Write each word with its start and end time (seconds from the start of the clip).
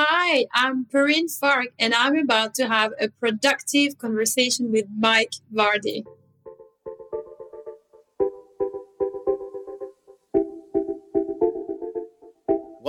Hi, 0.00 0.46
I'm 0.54 0.84
Perrine 0.84 1.26
Farque, 1.26 1.72
and 1.76 1.92
I'm 1.92 2.16
about 2.16 2.54
to 2.54 2.68
have 2.68 2.92
a 3.00 3.08
productive 3.08 3.98
conversation 3.98 4.70
with 4.70 4.84
Mike 4.96 5.32
Vardy. 5.52 6.04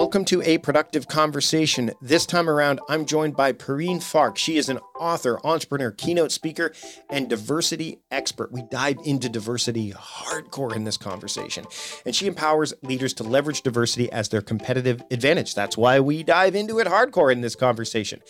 Welcome 0.09 0.25
to 0.25 0.41
A 0.41 0.57
Productive 0.57 1.07
Conversation. 1.07 1.91
This 2.01 2.25
time 2.25 2.49
around, 2.49 2.79
I'm 2.89 3.05
joined 3.05 3.35
by 3.35 3.51
Perrine 3.51 3.99
Farque. 3.99 4.39
She 4.39 4.57
is 4.57 4.67
an 4.67 4.79
author, 4.99 5.39
entrepreneur, 5.45 5.91
keynote 5.91 6.31
speaker, 6.31 6.73
and 7.11 7.29
diversity 7.29 7.99
expert. 8.09 8.51
We 8.51 8.63
dive 8.71 8.97
into 9.05 9.29
diversity 9.29 9.91
hardcore 9.91 10.75
in 10.75 10.83
this 10.83 10.97
conversation, 10.97 11.67
and 12.07 12.15
she 12.15 12.25
empowers 12.25 12.73
leaders 12.81 13.13
to 13.13 13.23
leverage 13.23 13.61
diversity 13.61 14.11
as 14.11 14.29
their 14.29 14.41
competitive 14.41 15.03
advantage. 15.11 15.53
That's 15.53 15.77
why 15.77 15.99
we 15.99 16.23
dive 16.23 16.55
into 16.55 16.79
it 16.79 16.87
hardcore 16.87 17.31
in 17.31 17.41
this 17.41 17.55
conversation. 17.55 18.21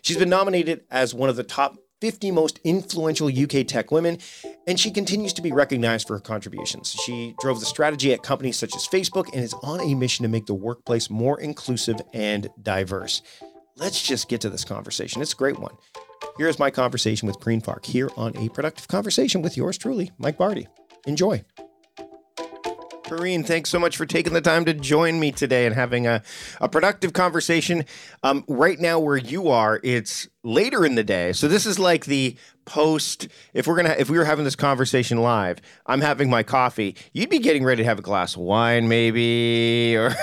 She's 0.00 0.16
been 0.16 0.30
nominated 0.30 0.84
as 0.90 1.12
one 1.12 1.28
of 1.28 1.36
the 1.36 1.44
top 1.44 1.76
50 2.00 2.30
most 2.30 2.60
influential 2.64 3.28
UK 3.28 3.66
tech 3.66 3.90
women, 3.90 4.18
and 4.66 4.78
she 4.78 4.90
continues 4.90 5.32
to 5.34 5.42
be 5.42 5.52
recognized 5.52 6.06
for 6.06 6.14
her 6.14 6.20
contributions. 6.20 6.92
She 7.04 7.34
drove 7.40 7.60
the 7.60 7.66
strategy 7.66 8.12
at 8.12 8.22
companies 8.22 8.58
such 8.58 8.76
as 8.76 8.86
Facebook 8.86 9.32
and 9.32 9.42
is 9.42 9.54
on 9.62 9.80
a 9.80 9.94
mission 9.94 10.22
to 10.22 10.28
make 10.28 10.46
the 10.46 10.54
workplace 10.54 11.08
more 11.08 11.40
inclusive 11.40 12.00
and 12.12 12.48
diverse. 12.62 13.22
Let's 13.76 14.02
just 14.02 14.28
get 14.28 14.40
to 14.42 14.50
this 14.50 14.64
conversation. 14.64 15.22
It's 15.22 15.32
a 15.32 15.36
great 15.36 15.58
one. 15.58 15.76
Here's 16.38 16.58
my 16.58 16.70
conversation 16.70 17.26
with 17.26 17.40
Perrine 17.40 17.62
Farque 17.62 17.86
here 17.86 18.10
on 18.16 18.36
A 18.36 18.48
Productive 18.50 18.88
Conversation 18.88 19.42
with 19.42 19.56
yours 19.56 19.78
truly, 19.78 20.10
Mike 20.18 20.38
Vardy. 20.38 20.66
Enjoy. 21.06 21.44
Perrine, 23.06 23.44
thanks 23.44 23.70
so 23.70 23.78
much 23.78 23.96
for 23.96 24.04
taking 24.04 24.32
the 24.32 24.40
time 24.40 24.64
to 24.64 24.74
join 24.74 25.20
me 25.20 25.30
today 25.30 25.64
and 25.66 25.74
having 25.74 26.08
a, 26.08 26.22
a 26.60 26.68
productive 26.68 27.12
conversation. 27.12 27.84
Um, 28.24 28.44
right 28.48 28.80
now, 28.80 28.98
where 28.98 29.16
you 29.16 29.48
are, 29.48 29.80
it's 29.84 30.28
later 30.46 30.86
in 30.86 30.94
the 30.94 31.04
day. 31.04 31.32
So 31.32 31.48
this 31.48 31.66
is 31.66 31.78
like 31.78 32.06
the 32.06 32.36
post. 32.64 33.28
If 33.52 33.66
we're 33.66 33.76
gonna, 33.76 33.96
if 33.98 34.08
we 34.08 34.16
were 34.16 34.24
having 34.24 34.44
this 34.44 34.56
conversation 34.56 35.18
live, 35.18 35.60
I'm 35.86 36.00
having 36.00 36.30
my 36.30 36.42
coffee. 36.42 36.96
You'd 37.12 37.28
be 37.28 37.40
getting 37.40 37.64
ready 37.64 37.82
to 37.82 37.88
have 37.88 37.98
a 37.98 38.02
glass 38.02 38.36
of 38.36 38.42
wine, 38.42 38.88
maybe, 38.88 39.96
or 39.96 40.14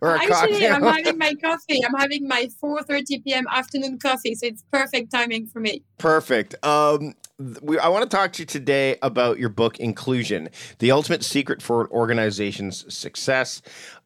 or 0.00 0.14
a 0.14 0.20
Actually, 0.20 0.60
cocktail. 0.60 0.74
I'm 0.74 0.82
having 0.82 1.18
my 1.18 1.34
coffee. 1.34 1.84
I'm 1.84 1.94
having 1.94 2.28
my 2.28 2.48
4:30 2.62 3.24
p.m. 3.24 3.46
afternoon 3.50 3.98
coffee, 3.98 4.34
so 4.34 4.46
it's 4.46 4.62
perfect 4.70 5.10
timing 5.10 5.46
for 5.46 5.60
me. 5.60 5.82
Perfect. 5.98 6.54
Um, 6.64 7.14
we, 7.62 7.78
I 7.78 7.88
want 7.88 8.08
to 8.08 8.14
talk 8.14 8.32
to 8.34 8.42
you 8.42 8.46
today 8.46 8.98
about 9.02 9.38
your 9.38 9.48
book, 9.48 9.78
Inclusion: 9.78 10.50
The 10.78 10.90
Ultimate 10.90 11.24
Secret 11.24 11.62
for 11.62 11.80
an 11.80 11.88
Organization's 11.90 12.92
Success. 12.94 13.62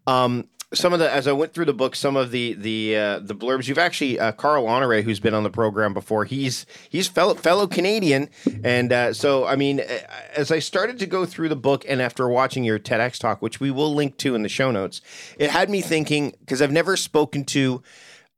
Um, 0.06 0.48
some 0.72 0.92
of 0.92 1.00
the, 1.00 1.10
as 1.10 1.26
I 1.26 1.32
went 1.32 1.52
through 1.52 1.64
the 1.64 1.72
book, 1.72 1.96
some 1.96 2.16
of 2.16 2.30
the 2.30 2.54
the 2.54 2.96
uh, 2.96 3.18
the 3.18 3.34
blurbs. 3.34 3.66
You've 3.66 3.78
actually 3.78 4.20
uh, 4.20 4.32
Carl 4.32 4.66
Honore, 4.68 5.02
who's 5.02 5.18
been 5.18 5.34
on 5.34 5.42
the 5.42 5.50
program 5.50 5.92
before. 5.92 6.24
He's 6.24 6.64
he's 6.88 7.08
fellow 7.08 7.34
fellow 7.34 7.66
Canadian, 7.66 8.30
and 8.62 8.92
uh, 8.92 9.12
so 9.12 9.46
I 9.46 9.56
mean, 9.56 9.80
uh, 9.80 9.98
as 10.36 10.50
I 10.50 10.60
started 10.60 10.98
to 11.00 11.06
go 11.06 11.26
through 11.26 11.48
the 11.48 11.56
book, 11.56 11.84
and 11.88 12.00
after 12.00 12.28
watching 12.28 12.62
your 12.62 12.78
TEDx 12.78 13.18
talk, 13.18 13.42
which 13.42 13.58
we 13.58 13.70
will 13.70 13.92
link 13.94 14.16
to 14.18 14.34
in 14.34 14.42
the 14.42 14.48
show 14.48 14.70
notes, 14.70 15.00
it 15.38 15.50
had 15.50 15.70
me 15.70 15.80
thinking 15.80 16.34
because 16.40 16.62
I've 16.62 16.72
never 16.72 16.96
spoken 16.96 17.44
to 17.46 17.82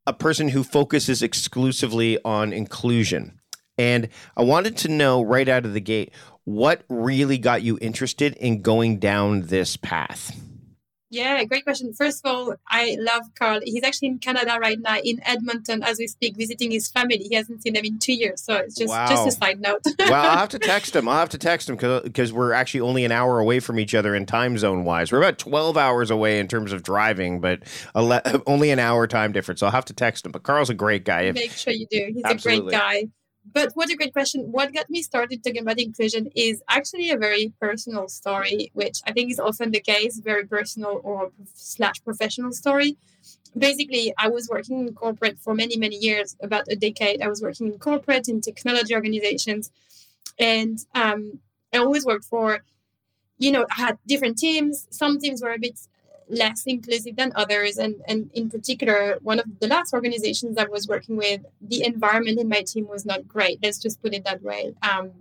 a 0.06 0.12
person 0.12 0.48
who 0.48 0.64
focuses 0.64 1.22
exclusively 1.22 2.19
on 2.25 2.53
inclusion. 2.53 3.38
And 3.78 4.08
I 4.36 4.42
wanted 4.42 4.77
to 4.78 4.88
know 4.88 5.22
right 5.22 5.48
out 5.48 5.64
of 5.64 5.75
the 5.75 5.80
gate 5.80 6.12
what 6.44 6.83
really 6.88 7.38
got 7.38 7.62
you 7.62 7.78
interested 7.80 8.34
in 8.36 8.62
going 8.62 8.98
down 8.98 9.42
this 9.42 9.77
path. 9.77 10.36
Yeah, 11.13 11.45
great 11.45 11.65
question. 11.65 11.93
First 11.93 12.25
of 12.25 12.33
all, 12.33 12.55
I 12.67 12.97
love 12.99 13.25
Carl. 13.39 13.61
He's 13.63 13.85
actually 13.85 14.09
in 14.09 14.19
Canada 14.19 14.57
right 14.59 14.81
now, 14.81 14.97
in 14.97 15.21
Edmonton, 15.27 15.83
as 15.83 15.99
we 15.99 16.07
speak, 16.07 16.39
visiting 16.39 16.71
his 16.71 16.89
family. 16.89 17.19
He 17.19 17.35
hasn't 17.35 17.63
seen 17.63 17.75
them 17.75 17.85
in 17.85 17.99
two 17.99 18.15
years, 18.15 18.43
so 18.43 18.55
it's 18.55 18.75
just 18.75 18.91
just 18.91 19.29
a 19.29 19.31
side 19.31 19.61
note. 19.61 19.83
well, 19.99 20.15
I'll 20.15 20.39
have 20.39 20.49
to 20.49 20.59
text 20.73 20.97
him. 20.97 21.09
I'll 21.09 21.19
have 21.19 21.29
to 21.29 21.39
text 21.39 21.69
him 21.69 21.77
because 21.77 22.33
we're 22.33 22.55
actually 22.55 22.81
only 22.81 23.05
an 23.05 23.12
hour 23.12 23.39
away 23.39 23.61
from 23.61 23.78
each 23.78 23.95
other 23.95 24.15
in 24.15 24.25
time 24.25 24.56
zone 24.56 24.84
wise. 24.84 25.12
We're 25.12 25.19
about 25.19 25.37
12 25.37 25.77
hours 25.77 26.11
away 26.11 26.39
in 26.39 26.49
terms 26.49 26.72
of 26.72 26.83
driving, 26.83 27.43
but 27.43 27.62
ele- 27.95 28.22
only 28.47 28.71
an 28.71 28.78
hour 28.78 29.06
time 29.06 29.33
difference. 29.33 29.61
So 29.61 29.67
I'll 29.67 29.72
have 29.72 29.84
to 29.87 29.95
text 29.95 30.25
him. 30.25 30.33
But 30.33 30.45
Carl's 30.45 30.71
a 30.71 30.75
great 30.75 31.05
guy. 31.05 31.31
Make 31.33 31.53
sure 31.53 31.75
you 31.75 31.87
do. 31.91 32.11
He's 32.15 32.25
Absolutely. 32.25 32.75
a 32.75 32.78
great 32.78 32.81
guy. 32.81 33.09
But 33.44 33.72
what 33.75 33.91
a 33.91 33.97
great 33.97 34.12
question. 34.12 34.53
What 34.53 34.72
got 34.72 34.88
me 34.88 35.03
started 35.03 35.42
talking 35.42 35.62
about 35.62 35.80
inclusion 35.80 36.30
is 36.34 36.62
actually 36.69 37.10
a 37.10 37.19
very 37.19 37.53
personal 37.60 38.08
story, 38.08 38.70
which 38.72 39.00
I 39.06 39.12
think 39.12 39.30
is 39.30 39.41
often 39.41 39.72
the 39.72 39.80
case, 39.80 40.19
very 40.19 40.47
personal 40.47 41.00
or 41.03 41.32
slash 41.54 42.03
professional 42.04 42.53
story. 42.53 42.97
Basically, 43.56 44.14
I 44.16 44.28
was 44.28 44.48
working 44.48 44.86
in 44.86 44.94
corporate 44.94 45.38
for 45.41 45.54
many, 45.54 45.76
many 45.76 45.97
years, 45.97 46.36
about 46.41 46.66
a 46.70 46.76
decade. 46.76 47.20
I 47.20 47.28
was 47.28 47.42
working 47.42 47.66
in 47.66 47.78
corporate 47.78 48.28
in 48.28 48.41
technology 48.41 48.94
organizations. 48.94 49.70
And 50.38 50.78
um, 50.94 51.41
I 51.72 51.78
always 51.78 52.06
worked 52.06 52.24
for, 52.24 52.60
you 53.38 53.50
know, 53.50 53.66
I 53.70 53.80
had 53.80 53.98
different 54.06 54.38
teams. 54.38 54.86
Some 54.91 55.19
teams 55.19 55.42
were 55.42 55.53
a 55.53 55.59
bit 55.59 55.78
less 56.32 56.65
inclusive 56.66 57.16
than 57.16 57.32
others. 57.37 57.76
And, 57.76 57.97
and 58.09 58.31
in 58.32 58.50
particular, 58.50 59.19
one 59.22 59.38
of 59.38 59.47
the 59.60 59.69
last 59.69 59.93
organizations 59.93 60.59
I 60.59 60.65
was 60.65 60.88
working 60.88 61.16
with, 61.16 61.43
the 61.60 61.84
environment 61.84 62.41
in 62.41 62.48
my 62.48 62.62
team 62.62 62.88
was 62.88 63.04
not 63.04 63.28
great. 63.28 63.60
Let's 63.62 63.78
just 63.78 64.03
put 64.03 64.15
it 64.15 64.25
that 64.25 64.42
way. 64.42 64.75
Um, 64.82 65.12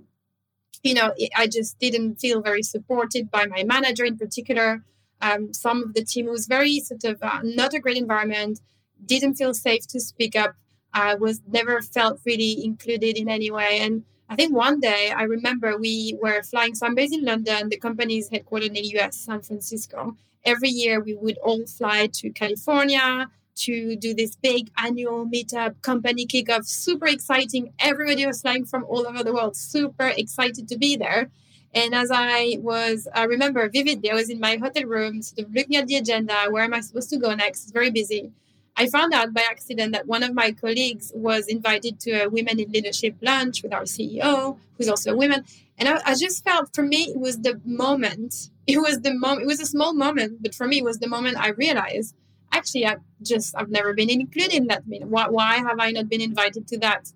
you 0.84 0.96
know, 0.96 1.14
I 1.36 1.46
just 1.48 1.78
didn't 1.78 2.16
feel 2.16 2.42
very 2.42 2.64
supported 2.64 3.30
by 3.30 3.46
my 3.46 3.64
manager 3.64 4.06
in 4.06 4.18
particular. 4.18 4.84
Um, 5.22 5.54
some 5.54 5.84
of 5.84 5.94
the 5.94 6.04
team 6.04 6.26
was 6.26 6.48
very 6.48 6.80
sort 6.80 7.04
of 7.04 7.22
uh, 7.22 7.42
not 7.44 7.76
a 7.76 7.80
great 7.80 7.98
environment, 7.98 8.62
didn't 9.06 9.36
feel 9.36 9.54
safe 9.54 9.86
to 9.88 10.00
speak 10.00 10.36
up, 10.36 10.56
I 10.94 11.16
was 11.16 11.42
never 11.48 11.82
felt 11.82 12.20
really 12.26 12.64
included 12.64 13.18
in 13.18 13.30
any 13.30 13.52
way. 13.52 13.80
And 13.80 14.04
I 14.30 14.36
think 14.36 14.54
one 14.56 14.80
day 14.80 15.12
I 15.16 15.24
remember 15.24 15.78
we 15.78 16.18
were 16.22 16.42
flying. 16.44 16.76
So 16.76 16.86
I'm 16.86 16.96
based 16.96 17.14
in 17.14 17.24
London. 17.24 17.70
The 17.70 17.78
company 17.78 18.18
is 18.18 18.30
headquartered 18.30 18.68
in 18.68 18.74
the 18.74 19.00
US, 19.00 19.18
San 19.18 19.42
Francisco. 19.42 20.18
Every 20.44 20.70
year 20.70 21.00
we 21.00 21.14
would 21.16 21.38
all 21.40 21.66
fly 21.66 22.08
to 22.14 22.30
California 22.32 23.30
to 23.56 23.96
do 23.96 24.14
this 24.14 24.36
big 24.36 24.72
annual 24.78 25.26
meetup, 25.26 25.82
company 25.82 26.26
kickoff. 26.26 26.66
Super 26.66 27.08
exciting. 27.08 27.74
Everybody 27.80 28.26
was 28.26 28.42
flying 28.42 28.66
from 28.66 28.84
all 28.86 29.08
over 29.08 29.24
the 29.24 29.34
world. 29.34 29.56
Super 29.56 30.08
excited 30.08 30.68
to 30.68 30.78
be 30.78 30.96
there. 30.96 31.30
And 31.74 31.94
as 31.96 32.10
I 32.12 32.58
was, 32.60 33.08
I 33.14 33.24
remember 33.24 33.70
vividly, 33.70 34.12
I 34.12 34.16
was 34.16 34.30
in 34.30 34.40
my 34.40 34.58
hotel 34.58 34.86
room, 34.86 35.22
sort 35.22 35.48
of 35.48 35.54
looking 35.54 35.78
at 35.78 35.88
the 35.88 35.96
agenda. 35.96 36.36
Where 36.50 36.64
am 36.64 36.74
I 36.74 36.82
supposed 36.82 37.10
to 37.12 37.18
go 37.18 37.34
next? 37.34 37.64
It's 37.64 37.72
very 37.72 37.92
busy. 37.92 38.32
I 38.76 38.88
found 38.88 39.14
out 39.14 39.34
by 39.34 39.44
accident 39.50 39.94
that 39.94 40.08
one 40.08 40.24
of 40.24 40.34
my 40.34 40.52
colleagues 40.52 41.12
was 41.14 41.48
invited 41.48 42.00
to 42.02 42.12
a 42.24 42.30
Women 42.30 42.60
in 42.60 42.72
Leadership 42.72 43.16
lunch 43.22 43.64
with 43.64 43.74
our 43.74 43.84
CEO, 43.84 44.58
who's 44.78 44.90
also 44.90 45.14
a 45.14 45.16
woman. 45.16 45.46
And 45.78 45.88
I, 45.90 46.02
I 46.06 46.16
just 46.16 46.44
felt 46.44 46.74
for 46.74 46.84
me, 46.84 47.12
it 47.12 47.20
was 47.20 47.40
the 47.40 47.60
moment. 47.66 48.50
It 48.72 48.82
was 48.82 49.02
the 49.02 49.14
moment. 49.14 49.44
It 49.44 49.48
was 49.48 49.60
a 49.60 49.66
small 49.66 49.94
moment, 49.94 50.42
but 50.42 50.56
for 50.56 50.68
me, 50.68 50.80
it 50.80 50.84
was 50.84 51.00
the 51.00 51.08
moment 51.08 51.38
I 51.38 51.50
realized 51.50 52.16
actually, 52.52 52.86
I 52.86 52.98
just, 53.22 53.56
I've 53.58 53.70
never 53.70 53.94
been 53.94 54.10
included 54.10 54.54
in 54.54 54.68
that 54.68 54.88
meeting. 54.88 55.10
Why, 55.10 55.28
why 55.30 55.58
have 55.58 55.80
I 55.80 55.92
not 55.92 56.10
been 56.10 56.22
invited 56.22 56.68
to 56.68 56.78
that 56.80 57.12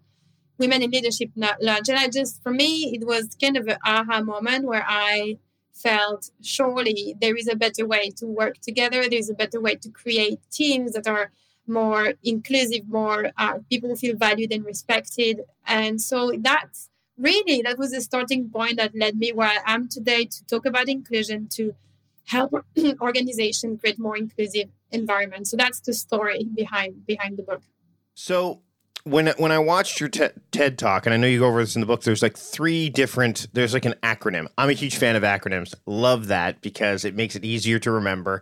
Women 0.58 0.82
in 0.82 0.92
Leadership 0.92 1.32
lunch? 1.36 1.90
And 1.90 2.00
I 2.00 2.08
just, 2.08 2.42
for 2.42 2.52
me, 2.52 2.96
it 2.96 3.06
was 3.06 3.36
kind 3.42 3.58
of 3.58 3.68
an 3.68 3.78
aha 3.86 4.22
moment 4.22 4.66
where 4.66 4.86
I 4.88 5.38
felt 5.74 6.32
surely 6.42 7.16
there 7.20 7.36
is 7.36 7.48
a 7.48 7.56
better 7.56 7.86
way 7.86 8.10
to 8.12 8.26
work 8.26 8.60
together. 8.60 9.10
There's 9.10 9.30
a 9.30 9.34
better 9.34 9.60
way 9.60 9.76
to 9.76 9.90
create 9.90 10.40
teams 10.52 10.94
that 10.94 11.08
are 11.08 11.32
more 11.68 12.14
inclusive, 12.24 12.88
more 12.88 13.32
uh, 13.38 13.60
people 13.70 13.96
feel 13.96 14.16
valued 14.16 14.54
and 14.54 14.64
respected. 14.64 15.42
And 15.68 16.00
so 16.00 16.32
that's 16.40 16.90
really 17.18 17.62
that 17.62 17.78
was 17.78 17.92
the 17.92 18.02
starting 18.02 18.50
point 18.50 18.78
that 18.78 18.96
led 18.96 19.18
me 19.18 19.32
where 19.32 19.50
I 19.50 19.74
am 19.74 19.88
today 19.88 20.26
to 20.26 20.46
talk 20.46 20.66
about 20.66 20.90
inclusion, 20.90 21.48
to 21.54 21.76
help 22.26 22.54
organizations 23.02 23.80
create 23.80 24.00
more 24.00 24.18
inclusive 24.18 24.70
environments. 24.92 25.52
So 25.52 25.58
that's 25.58 25.80
the 25.80 25.94
story 25.94 26.44
behind 26.44 27.06
behind 27.06 27.38
the 27.38 27.44
book. 27.44 27.62
So 28.14 28.62
when 29.06 29.28
when 29.38 29.52
I 29.52 29.60
watched 29.60 30.00
your 30.00 30.10
te- 30.10 30.30
TED 30.52 30.78
talk, 30.78 31.06
and 31.06 31.14
I 31.14 31.18
know 31.18 31.28
you 31.28 31.40
go 31.40 31.48
over 31.48 31.62
this 31.62 31.76
in 31.76 31.82
the 31.82 31.86
book, 31.86 32.02
there's 32.02 32.24
like 32.24 32.38
three 32.38 32.90
different. 32.90 33.48
There's 33.54 33.74
like 33.74 33.86
an 33.86 33.96
acronym. 34.04 34.48
I'm 34.58 34.70
a 34.70 34.74
huge 34.74 34.98
fan 34.98 35.16
of 35.16 35.24
acronyms. 35.24 35.74
Love 35.86 36.28
that 36.28 36.62
because 36.62 37.06
it 37.06 37.16
makes 37.16 37.36
it 37.36 37.46
easier 37.46 37.80
to 37.80 37.92
remember. 37.92 38.42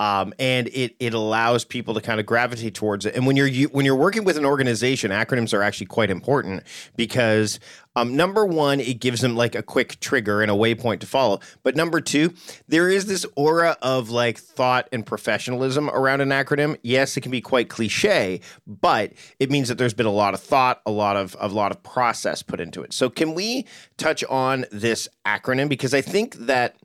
Um, 0.00 0.32
and 0.38 0.68
it 0.68 0.94
it 0.98 1.12
allows 1.12 1.64
people 1.64 1.92
to 1.94 2.00
kind 2.00 2.20
of 2.20 2.26
gravitate 2.26 2.74
towards 2.74 3.04
it. 3.04 3.16
And 3.16 3.26
when 3.26 3.36
you're 3.36 3.48
you, 3.48 3.68
when 3.68 3.84
you're 3.84 3.96
working 3.96 4.24
with 4.24 4.38
an 4.38 4.46
organization, 4.46 5.10
acronyms 5.10 5.52
are 5.52 5.62
actually 5.62 5.86
quite 5.86 6.08
important 6.08 6.62
because 6.96 7.60
um, 7.98 8.14
number 8.14 8.46
one, 8.46 8.78
it 8.78 9.00
gives 9.00 9.22
them 9.22 9.34
like 9.34 9.56
a 9.56 9.62
quick 9.62 9.98
trigger 9.98 10.40
and 10.40 10.52
a 10.52 10.54
waypoint 10.54 11.00
to 11.00 11.06
follow. 11.06 11.40
But 11.64 11.74
number 11.74 12.00
two, 12.00 12.32
there 12.68 12.88
is 12.88 13.06
this 13.06 13.26
aura 13.34 13.76
of 13.82 14.08
like 14.08 14.38
thought 14.38 14.88
and 14.92 15.04
professionalism 15.04 15.90
around 15.90 16.20
an 16.20 16.28
acronym. 16.28 16.78
Yes, 16.82 17.16
it 17.16 17.22
can 17.22 17.32
be 17.32 17.40
quite 17.40 17.68
cliche, 17.68 18.40
but 18.68 19.14
it 19.40 19.50
means 19.50 19.66
that 19.66 19.78
there's 19.78 19.94
been 19.94 20.06
a 20.06 20.12
lot 20.12 20.32
of 20.32 20.40
thought, 20.40 20.80
a 20.86 20.92
lot 20.92 21.16
of 21.16 21.36
a 21.40 21.48
lot 21.48 21.72
of 21.72 21.82
process 21.82 22.40
put 22.40 22.60
into 22.60 22.82
it. 22.82 22.92
So 22.92 23.10
can 23.10 23.34
we 23.34 23.66
touch 23.96 24.22
on 24.24 24.64
this 24.70 25.08
acronym 25.26 25.68
because 25.68 25.92
I 25.92 26.00
think 26.00 26.36
that 26.36 26.76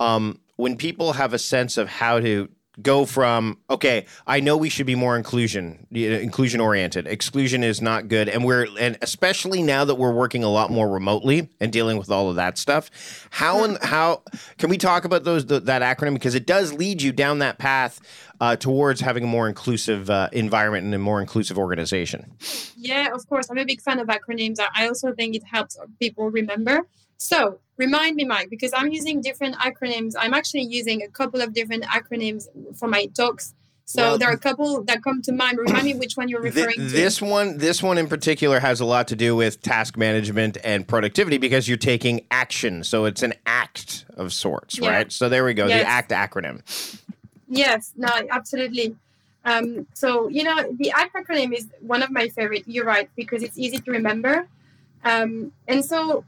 um, 0.00 0.40
when 0.56 0.76
people 0.76 1.12
have 1.12 1.32
a 1.32 1.38
sense 1.38 1.76
of 1.76 1.88
how 1.88 2.18
to 2.18 2.48
go 2.80 3.04
from 3.04 3.58
okay 3.68 4.06
i 4.26 4.40
know 4.40 4.56
we 4.56 4.68
should 4.68 4.86
be 4.86 4.94
more 4.94 5.16
inclusion 5.16 5.86
inclusion 5.90 6.60
oriented 6.60 7.06
exclusion 7.06 7.64
is 7.64 7.82
not 7.82 8.08
good 8.08 8.28
and 8.28 8.44
we're 8.44 8.66
and 8.78 8.96
especially 9.02 9.62
now 9.62 9.84
that 9.84 9.96
we're 9.96 10.12
working 10.12 10.44
a 10.44 10.48
lot 10.48 10.70
more 10.70 10.88
remotely 10.88 11.50
and 11.60 11.72
dealing 11.72 11.96
with 11.96 12.10
all 12.10 12.30
of 12.30 12.36
that 12.36 12.56
stuff 12.56 13.28
how 13.30 13.64
and 13.64 13.78
how 13.82 14.22
can 14.58 14.70
we 14.70 14.78
talk 14.78 15.04
about 15.04 15.24
those 15.24 15.46
the, 15.46 15.60
that 15.60 15.82
acronym? 15.82 16.14
Because 16.14 16.34
it 16.34 16.46
does 16.46 16.72
lead 16.72 17.02
you 17.02 17.12
down 17.12 17.38
that 17.40 17.58
path 17.58 18.00
uh, 18.40 18.56
towards 18.56 19.00
having 19.00 19.24
a 19.24 19.26
more 19.26 19.48
inclusive 19.48 20.10
uh, 20.10 20.28
environment 20.32 20.84
and 20.84 20.94
a 20.94 20.98
more 20.98 21.20
inclusive 21.20 21.58
organization. 21.58 22.32
Yeah 22.76 23.08
of 23.12 23.28
course. 23.28 23.50
I'm 23.50 23.58
a 23.58 23.64
big 23.64 23.80
fan 23.80 23.98
of 23.98 24.08
acronyms. 24.08 24.58
I 24.74 24.86
also 24.86 25.12
think 25.12 25.34
it 25.34 25.44
helps 25.44 25.78
people 25.98 26.30
remember. 26.30 26.86
So 27.18 27.60
remind 27.80 28.14
me, 28.16 28.24
Mike, 28.24 28.50
because 28.50 28.72
I'm 28.76 28.92
using 28.92 29.20
different 29.22 29.56
acronyms. 29.56 30.12
I'm 30.18 30.34
actually 30.34 30.64
using 30.64 31.02
a 31.02 31.08
couple 31.08 31.40
of 31.40 31.54
different 31.54 31.84
acronyms 31.84 32.46
for 32.76 32.86
my 32.86 33.06
talks. 33.06 33.54
So 33.86 34.02
well, 34.02 34.18
there 34.18 34.28
are 34.28 34.34
a 34.34 34.38
couple 34.38 34.84
that 34.84 35.02
come 35.02 35.20
to 35.22 35.32
mind. 35.32 35.58
Remind 35.58 35.84
me 35.84 35.94
which 35.94 36.16
one 36.16 36.28
you're 36.28 36.40
referring 36.40 36.76
th- 36.76 36.92
this 36.92 37.16
to. 37.16 37.24
one, 37.24 37.58
this 37.58 37.82
one 37.82 37.98
in 37.98 38.06
particular, 38.06 38.60
has 38.60 38.78
a 38.80 38.84
lot 38.84 39.08
to 39.08 39.16
do 39.16 39.34
with 39.34 39.60
task 39.62 39.96
management 39.96 40.58
and 40.62 40.86
productivity 40.86 41.38
because 41.38 41.66
you're 41.66 41.76
taking 41.76 42.24
action. 42.30 42.84
So 42.84 43.06
it's 43.06 43.24
an 43.24 43.34
act 43.46 44.04
of 44.16 44.32
sorts, 44.32 44.78
yeah. 44.78 44.90
right? 44.90 45.10
So 45.10 45.28
there 45.28 45.44
we 45.44 45.54
go, 45.54 45.66
yes. 45.66 45.82
the 45.82 45.88
ACT 45.88 46.10
acronym. 46.12 46.62
Yes, 47.48 47.92
no, 47.96 48.10
absolutely. 48.30 48.94
Um, 49.44 49.88
so 49.94 50.28
you 50.28 50.44
know, 50.44 50.56
the 50.78 50.92
ACT 50.92 51.16
acronym 51.16 51.52
is 51.52 51.66
one 51.80 52.04
of 52.04 52.12
my 52.12 52.28
favorite. 52.28 52.64
You're 52.66 52.84
right 52.84 53.10
because 53.16 53.42
it's 53.42 53.58
easy 53.58 53.78
to 53.78 53.90
remember. 53.90 54.46
Um, 55.02 55.52
and 55.66 55.84
so 55.84 56.24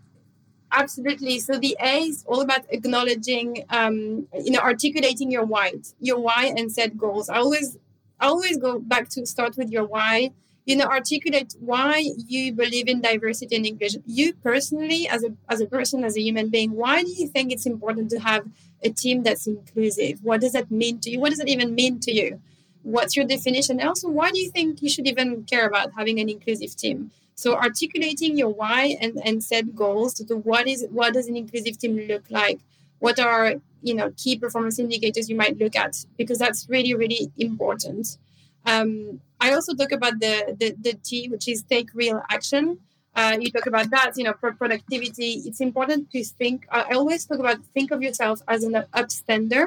Absolutely. 0.75 1.39
So 1.39 1.59
the 1.59 1.77
A 1.81 1.99
is 2.05 2.25
all 2.27 2.41
about 2.41 2.63
acknowledging, 2.71 3.65
um, 3.69 4.27
you 4.43 4.51
know, 4.51 4.61
articulating 4.61 5.31
your 5.31 5.45
why, 5.45 5.75
your 6.01 6.19
why, 6.19 6.53
and 6.57 6.73
set 6.73 6.97
goals. 6.97 7.29
I 7.29 7.37
always, 7.37 7.77
I 8.19 8.27
always 8.29 8.57
go 8.57 8.79
back 8.79 9.09
to 9.11 9.27
start 9.27 9.57
with 9.59 9.71
your 9.71 9.85
why. 9.85 10.31
You 10.65 10.77
know, 10.77 10.85
articulate 10.87 11.55
why 11.59 12.05
you 12.29 12.53
believe 12.53 12.87
in 12.89 13.01
diversity 13.03 13.57
and 13.57 13.67
inclusion. 13.67 14.03
You 14.07 14.33
personally, 14.33 15.09
as 15.09 15.25
a 15.25 15.35
as 15.49 15.61
a 15.61 15.67
person, 15.67 16.05
as 16.05 16.17
a 16.17 16.23
human 16.23 16.49
being, 16.49 16.71
why 16.73 17.03
do 17.03 17.11
you 17.11 17.27
think 17.29 17.53
it's 17.53 17.67
important 17.67 18.11
to 18.11 18.21
have 18.21 18.47
a 18.83 18.89
team 18.91 19.25
that's 19.25 19.47
inclusive? 19.49 20.21
What 20.23 20.41
does 20.41 20.53
that 20.53 20.71
mean 20.71 21.01
to 21.01 21.11
you? 21.11 21.19
What 21.21 21.31
does 21.31 21.41
it 21.41 21.49
even 21.49 21.75
mean 21.75 21.99
to 22.01 22.13
you? 22.13 22.41
What's 22.85 23.17
your 23.17 23.27
definition? 23.27 23.81
Also, 23.81 24.09
why 24.09 24.31
do 24.31 24.39
you 24.39 24.51
think 24.51 24.81
you 24.83 24.89
should 24.89 25.07
even 25.09 25.43
care 25.45 25.67
about 25.67 25.91
having 25.99 26.21
an 26.21 26.29
inclusive 26.31 26.75
team? 26.77 27.11
So 27.35 27.57
articulating 27.57 28.37
your 28.37 28.51
why 28.51 28.97
and, 29.01 29.21
and 29.25 29.43
set 29.43 29.75
goals 29.75 30.15
to 30.15 30.37
what 30.37 30.69
is 30.69 30.87
what 30.91 31.15
does 31.15 31.29
an 31.29 31.37
inclusive 31.37 31.79
team 31.79 31.97
look 32.09 32.25
like? 32.31 32.61
What 32.99 33.19
are 33.19 33.55
you 33.83 33.95
know 33.95 34.13
key 34.17 34.39
performance 34.39 34.79
indicators 34.79 35.29
you 35.29 35.37
might 35.37 35.59
look 35.59 35.75
at 35.77 36.05
because 36.17 36.39
that's 36.39 36.69
really 36.69 36.95
really 36.95 37.31
important. 37.39 38.19
Um, 38.65 39.21
I 39.41 39.53
also 39.53 39.75
talk 39.75 39.93
about 39.93 40.21
the, 40.21 40.57
the 40.59 40.75
the 40.81 40.95
T, 41.03 41.29
which 41.29 41.49
is 41.49 41.63
take 41.63 41.91
real 41.95 42.23
action. 42.31 42.79
Uh, 43.15 43.37
you 43.39 43.51
talk 43.51 43.67
about 43.67 43.91
that, 43.91 44.13
you 44.17 44.25
know, 44.25 44.33
for 44.41 44.53
productivity. 44.53 45.43
It's 45.45 45.61
important 45.61 46.11
to 46.13 46.25
think. 46.25 46.67
I 46.71 46.95
always 46.95 47.27
talk 47.27 47.41
about 47.41 47.59
think 47.75 47.91
of 47.91 48.03
yourself 48.03 48.41
as 48.49 48.65
an 48.65 48.75
upstander. 48.95 49.67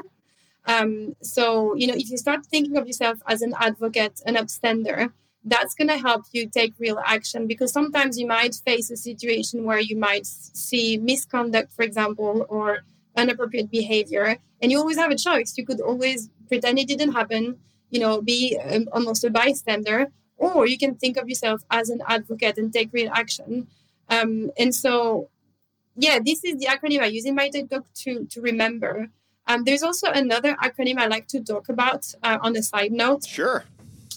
Um, 0.66 1.14
so 1.20 1.74
you 1.76 1.86
know, 1.86 1.94
if 1.94 2.10
you 2.10 2.16
start 2.16 2.46
thinking 2.46 2.76
of 2.76 2.86
yourself 2.86 3.18
as 3.26 3.42
an 3.42 3.54
advocate, 3.60 4.20
an 4.26 4.36
upstander, 4.36 5.12
that's 5.46 5.74
going 5.76 5.88
to 5.88 5.96
help 5.96 6.24
you 6.32 6.48
take 6.48 6.74
real 6.78 7.00
action 7.04 7.46
because 7.46 7.72
sometimes 7.72 8.18
you 8.18 8.26
might 8.26 8.54
face 8.66 8.90
a 8.90 8.96
situation 8.96 9.64
where 9.64 9.78
you 9.78 9.96
might 9.96 10.26
see 10.26 10.98
misconduct, 10.98 11.72
for 11.72 11.82
example, 11.82 12.44
or 12.48 12.80
inappropriate 13.16 13.70
behavior, 13.70 14.36
and 14.60 14.72
you 14.72 14.78
always 14.78 14.98
have 14.98 15.12
a 15.12 15.16
choice. 15.16 15.56
You 15.56 15.64
could 15.64 15.80
always 15.80 16.28
pretend 16.48 16.78
it 16.78 16.88
didn't 16.88 17.12
happen, 17.12 17.58
you 17.90 18.00
know, 18.00 18.20
be 18.20 18.58
um, 18.58 18.88
almost 18.92 19.24
a 19.24 19.30
bystander, 19.30 20.08
or 20.36 20.66
you 20.66 20.76
can 20.76 20.96
think 20.96 21.16
of 21.16 21.28
yourself 21.28 21.62
as 21.70 21.90
an 21.90 22.02
advocate 22.06 22.58
and 22.58 22.72
take 22.72 22.92
real 22.92 23.10
action. 23.14 23.68
Um, 24.08 24.50
and 24.58 24.74
so, 24.74 25.30
yeah, 25.96 26.18
this 26.24 26.44
is 26.44 26.58
the 26.58 26.66
acronym 26.66 27.00
I 27.00 27.06
use 27.06 27.24
in 27.24 27.36
my 27.36 27.48
TED 27.48 27.70
Talk 27.70 27.86
to, 28.02 28.26
to 28.26 28.40
remember. 28.40 29.10
Um, 29.46 29.62
there's 29.62 29.84
also 29.84 30.08
another 30.10 30.56
acronym 30.56 30.98
I 30.98 31.06
like 31.06 31.28
to 31.28 31.40
talk 31.40 31.68
about 31.68 32.12
uh, 32.22 32.38
on 32.42 32.56
a 32.56 32.62
side 32.64 32.90
note. 32.90 33.24
Sure. 33.24 33.64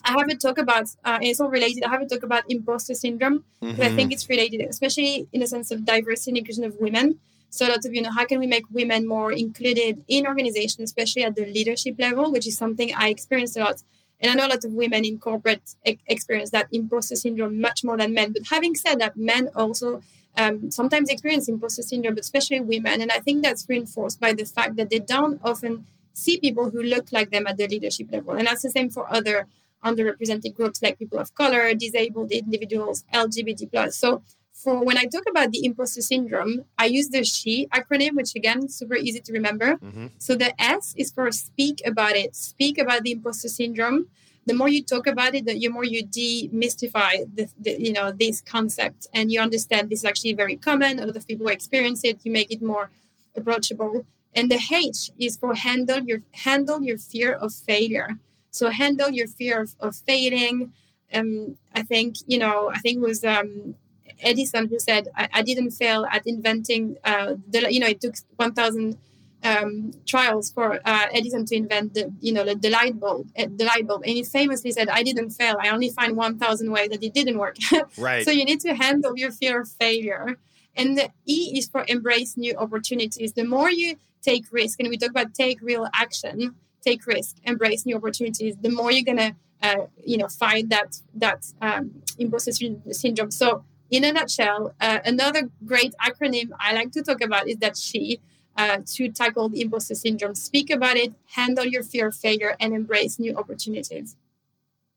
I 0.04 0.12
have 0.12 0.28
a 0.30 0.36
talk 0.36 0.58
about, 0.58 0.88
uh, 1.04 1.20
it's 1.22 1.40
all 1.40 1.50
related. 1.50 1.84
I 1.84 1.90
have 1.90 2.02
a 2.02 2.06
talk 2.06 2.24
about 2.24 2.44
imposter 2.50 2.94
syndrome, 2.94 3.44
mm-hmm. 3.62 3.82
I 3.82 3.90
think 3.90 4.12
it's 4.12 4.30
related, 4.30 4.62
especially 4.62 5.28
in 5.32 5.42
the 5.42 5.48
sense 5.48 5.72
of 5.72 5.86
diversity 5.86 6.32
and 6.32 6.38
inclusion 6.38 6.64
of 6.64 6.76
women. 6.80 7.20
So 7.50 7.68
a 7.68 7.70
lot 7.70 7.86
of 7.86 7.94
you 7.94 8.02
know, 8.02 8.12
how 8.12 8.26
can 8.26 8.40
we 8.40 8.48
make 8.48 8.66
women 8.72 9.08
more 9.08 9.32
included 9.32 10.04
in 10.08 10.28
organizations, 10.28 10.90
especially 10.90 11.24
at 11.24 11.36
the 11.36 11.46
leadership 11.46 11.96
level, 11.98 12.32
which 12.32 12.48
is 12.48 12.58
something 12.58 12.94
I 12.96 13.10
experienced 13.10 13.58
a 13.58 13.62
lot. 13.62 13.84
And 14.22 14.32
I 14.32 14.36
know 14.36 14.48
a 14.48 14.54
lot 14.56 14.66
of 14.66 14.74
women 14.74 15.06
in 15.06 15.18
corporate 15.18 15.76
experience 15.84 16.52
that 16.52 16.68
imposter 16.72 17.16
syndrome 17.16 17.60
much 17.60 17.84
more 17.84 17.98
than 17.98 18.14
men. 18.14 18.34
But 18.34 18.44
having 18.50 18.76
said 18.76 19.00
that, 19.00 19.18
men 19.18 19.50
also 19.56 20.02
um, 20.38 20.70
sometimes 20.72 21.10
experience 21.10 21.48
imposter 21.48 21.82
syndrome, 21.82 22.16
but 22.16 22.24
especially 22.24 22.60
women. 22.60 23.02
And 23.02 23.12
I 23.12 23.20
think 23.20 23.44
that's 23.44 23.66
reinforced 23.68 24.20
by 24.20 24.34
the 24.34 24.46
fact 24.46 24.76
that 24.76 24.90
they 24.90 25.00
don't 25.00 25.40
often 25.44 25.86
see 26.14 26.38
people 26.40 26.70
who 26.70 26.84
look 26.84 27.12
like 27.12 27.32
them 27.32 27.48
at 27.48 27.58
the 27.58 27.68
leadership 27.68 28.12
level. 28.12 28.34
And 28.34 28.46
that's 28.46 28.62
the 28.62 28.70
same 28.70 28.90
for 28.90 29.12
other 29.12 29.48
underrepresented 29.84 30.54
groups 30.54 30.82
like 30.82 31.00
people 31.00 31.20
of 31.20 31.34
color, 31.36 31.74
disabled 31.74 32.32
individuals, 32.32 33.04
LGBT 33.14 33.72
plus. 33.72 33.98
So 33.98 34.22
for 34.60 34.84
when 34.84 34.98
I 34.98 35.06
talk 35.06 35.24
about 35.30 35.52
the 35.52 35.66
imposter 35.66 36.02
syndrome, 36.02 36.66
I 36.78 36.86
use 36.86 37.10
the 37.10 37.24
SHE 37.24 37.68
acronym, 37.74 38.16
which 38.16 38.36
again 38.36 38.66
is 38.66 38.76
super 38.76 38.96
easy 38.96 39.22
to 39.22 39.32
remember. 39.32 39.78
Mm-hmm. 39.78 40.08
So 40.18 40.36
the 40.36 40.52
S 40.62 40.94
is 40.98 41.12
for 41.12 41.32
speak 41.32 41.82
about 41.86 42.16
it. 42.16 42.36
Speak 42.36 42.78
about 42.78 43.04
the 43.04 43.12
imposter 43.14 43.48
syndrome. 43.48 44.08
The 44.46 44.54
more 44.54 44.68
you 44.68 44.84
talk 44.84 45.06
about 45.08 45.36
it, 45.36 45.46
the 45.46 45.68
more 45.70 45.86
you 45.86 46.06
demystify 46.06 47.12
the, 47.34 47.48
the, 47.58 47.80
you 47.80 47.94
know 47.94 48.12
this 48.12 48.42
concept, 48.42 49.08
and 49.14 49.32
you 49.32 49.40
understand 49.40 49.90
this 49.90 50.00
is 50.00 50.06
actually 50.06 50.34
very 50.34 50.56
common. 50.58 51.00
A 51.00 51.06
lot 51.06 51.16
of 51.16 51.28
people 51.28 51.48
experience 51.48 52.04
it. 52.04 52.20
You 52.24 52.32
make 52.32 52.52
it 52.52 52.62
more 52.62 52.90
approachable. 53.36 54.06
And 54.36 54.52
the 54.52 54.60
H 54.72 55.12
is 55.18 55.38
for 55.38 55.54
handle 55.54 56.00
your 56.00 56.22
handle 56.32 56.82
your 56.82 56.98
fear 56.98 57.32
of 57.34 57.54
failure. 57.54 58.18
So 58.52 58.70
handle 58.70 59.10
your 59.10 59.28
fear 59.28 59.62
of, 59.62 59.76
of 59.80 59.96
failing. 59.96 60.74
Um, 61.14 61.58
I 61.74 61.84
think, 61.84 62.16
you 62.28 62.38
know, 62.38 62.70
I 62.70 62.80
think 62.80 62.98
it 62.98 63.08
was 63.08 63.24
um, 63.24 63.76
Edison 64.22 64.68
who 64.68 64.80
said, 64.80 65.08
I, 65.16 65.30
I 65.34 65.42
didn't 65.42 65.72
fail 65.72 66.06
at 66.06 66.26
inventing, 66.26 66.98
uh, 67.04 67.36
the, 67.48 67.72
you 67.72 67.80
know, 67.80 67.88
it 67.88 68.02
took 68.02 68.16
1,000 68.36 68.98
um, 69.44 69.92
trials 70.06 70.52
for 70.52 70.80
uh, 70.86 71.06
Edison 71.14 71.46
to 71.46 71.56
invent 71.56 71.94
the, 71.94 72.12
you 72.20 72.34
know, 72.34 72.44
the, 72.44 72.56
the, 72.56 72.70
light 72.70 73.00
bulb, 73.00 73.28
uh, 73.38 73.46
the 73.56 73.66
light 73.66 73.88
bulb. 73.88 74.04
And 74.06 74.12
he 74.12 74.24
famously 74.24 74.72
said, 74.72 74.90
I 74.90 75.04
didn't 75.04 75.32
fail. 75.32 75.56
I 75.62 75.70
only 75.70 75.90
find 75.90 76.18
1,000 76.18 76.72
ways 76.72 76.90
that 76.90 77.04
it 77.04 77.14
didn't 77.14 77.38
work. 77.38 77.56
right. 77.98 78.26
so 78.26 78.32
you 78.32 78.46
need 78.46 78.60
to 78.62 78.76
handle 78.76 79.18
your 79.18 79.32
fear 79.32 79.62
of 79.62 79.70
failure. 79.70 80.38
And 80.76 80.98
the 80.98 81.10
E 81.26 81.58
is 81.58 81.68
for 81.68 81.86
embrace 81.88 82.38
new 82.38 82.56
opportunities. 82.56 83.34
The 83.34 83.44
more 83.44 83.72
you 83.72 83.98
take 84.22 84.46
risk, 84.52 84.80
and 84.80 84.90
we 84.90 84.98
talk 84.98 85.10
about 85.10 85.34
take 85.34 85.62
real 85.62 85.88
action, 85.94 86.56
take 86.84 87.06
risk, 87.06 87.38
embrace 87.44 87.86
new 87.86 87.96
opportunities, 87.96 88.56
the 88.62 88.70
more 88.70 88.92
you're 88.92 89.04
gonna, 89.04 89.36
uh, 89.62 89.86
you 90.04 90.18
know, 90.18 90.28
find 90.28 90.70
that 90.70 90.98
that 91.16 91.46
um, 91.62 92.02
imposter 92.18 92.52
syndrome. 92.52 93.32
So, 93.32 93.64
in 93.90 94.04
a 94.04 94.14
nutshell, 94.14 94.74
uh, 94.80 95.00
another 95.06 95.50
great 95.66 95.94
acronym 96.02 96.50
I 96.60 96.74
like 96.74 96.92
to 96.92 97.02
talk 97.02 97.22
about 97.22 97.48
is 97.48 97.58
that 97.58 97.78
SHE. 97.78 98.20
Uh, 98.58 98.80
to 98.86 99.08
tackle 99.10 99.48
the 99.48 99.62
imposter 99.62 99.96
syndrome, 99.96 100.36
speak 100.36 100.70
about 100.70 100.98
it, 100.98 101.14
handle 101.28 101.64
your 101.64 101.82
fear 101.82 102.08
of 102.08 102.16
failure, 102.16 102.58
and 102.60 102.74
embrace 102.74 103.18
new 103.18 103.34
opportunities. 103.38 104.18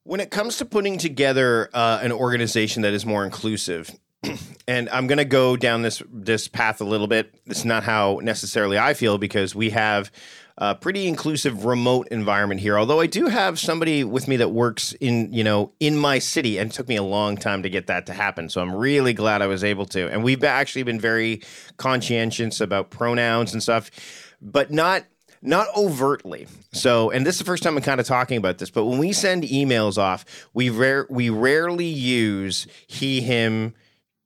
When 0.03 0.19
it 0.19 0.33
comes 0.33 0.57
to 0.57 0.65
putting 0.65 0.99
together 0.99 1.71
uh, 1.73 2.01
an 2.03 2.11
organization 2.11 2.83
that 2.83 2.93
is 2.93 3.07
more 3.07 3.25
inclusive, 3.25 3.97
and 4.69 4.89
I'm 4.91 5.07
going 5.07 5.19
to 5.19 5.25
go 5.25 5.57
down 5.57 5.83
this 5.83 6.03
this 6.13 6.49
path 6.49 6.81
a 6.81 6.85
little 6.85 7.07
bit. 7.07 7.35
It's 7.47 7.65
not 7.65 7.83
how 7.83 8.21
necessarily 8.23 8.79
I 8.79 8.95
feel 8.95 9.19
because 9.19 9.55
we 9.55 9.71
have 9.71 10.11
a 10.59 10.75
pretty 10.75 11.07
inclusive 11.07 11.65
remote 11.65 12.09
environment 12.11 12.61
here. 12.61 12.79
Although 12.79 13.01
I 13.01 13.07
do 13.07 13.27
have 13.27 13.59
somebody 13.59 14.05
with 14.05 14.29
me 14.29 14.37
that 14.37 14.51
works 14.51 14.93
in, 15.01 15.33
you 15.33 15.45
know, 15.45 15.73
in 15.81 15.97
my 15.97 16.19
city, 16.19 16.59
and 16.59 16.71
took 16.71 16.89
me 16.89 16.97
a 16.97 17.03
long 17.03 17.37
time 17.37 17.63
to 17.63 17.71
get 17.71 17.87
that 17.87 18.07
to 18.07 18.13
happen. 18.13 18.49
So 18.49 18.61
I'm 18.61 18.75
really 18.75 19.15
glad 19.15 19.43
I 19.43 19.47
was 19.47 19.65
able 19.65 19.87
to. 19.87 20.09
And 20.11 20.23
we've 20.23 20.45
actually 20.45 20.83
been 20.83 21.01
very 21.01 21.43
conscientious 21.77 22.61
about 22.61 22.91
pronouns 22.91 23.53
and 23.53 23.63
stuff, 23.63 23.91
but 24.41 24.71
not 24.71 25.05
not 25.43 25.67
overtly. 25.77 26.47
So, 26.73 27.11
and 27.11 27.27
this 27.27 27.35
is 27.35 27.41
the 27.41 27.45
first 27.45 27.65
time 27.65 27.77
I'm 27.77 27.83
kind 27.83 28.01
of 28.01 28.07
talking 28.07 28.37
about 28.37 28.59
this, 28.59 28.71
but 28.71 28.85
when 28.85 28.99
we 28.99 29.13
send 29.13 29.43
emails 29.43 29.99
off, 29.99 30.25
we 30.55 30.71
rare 30.71 31.07
we 31.11 31.31
rarely 31.31 31.87
use 31.87 32.67
he, 32.87 33.21
him, 33.21 33.75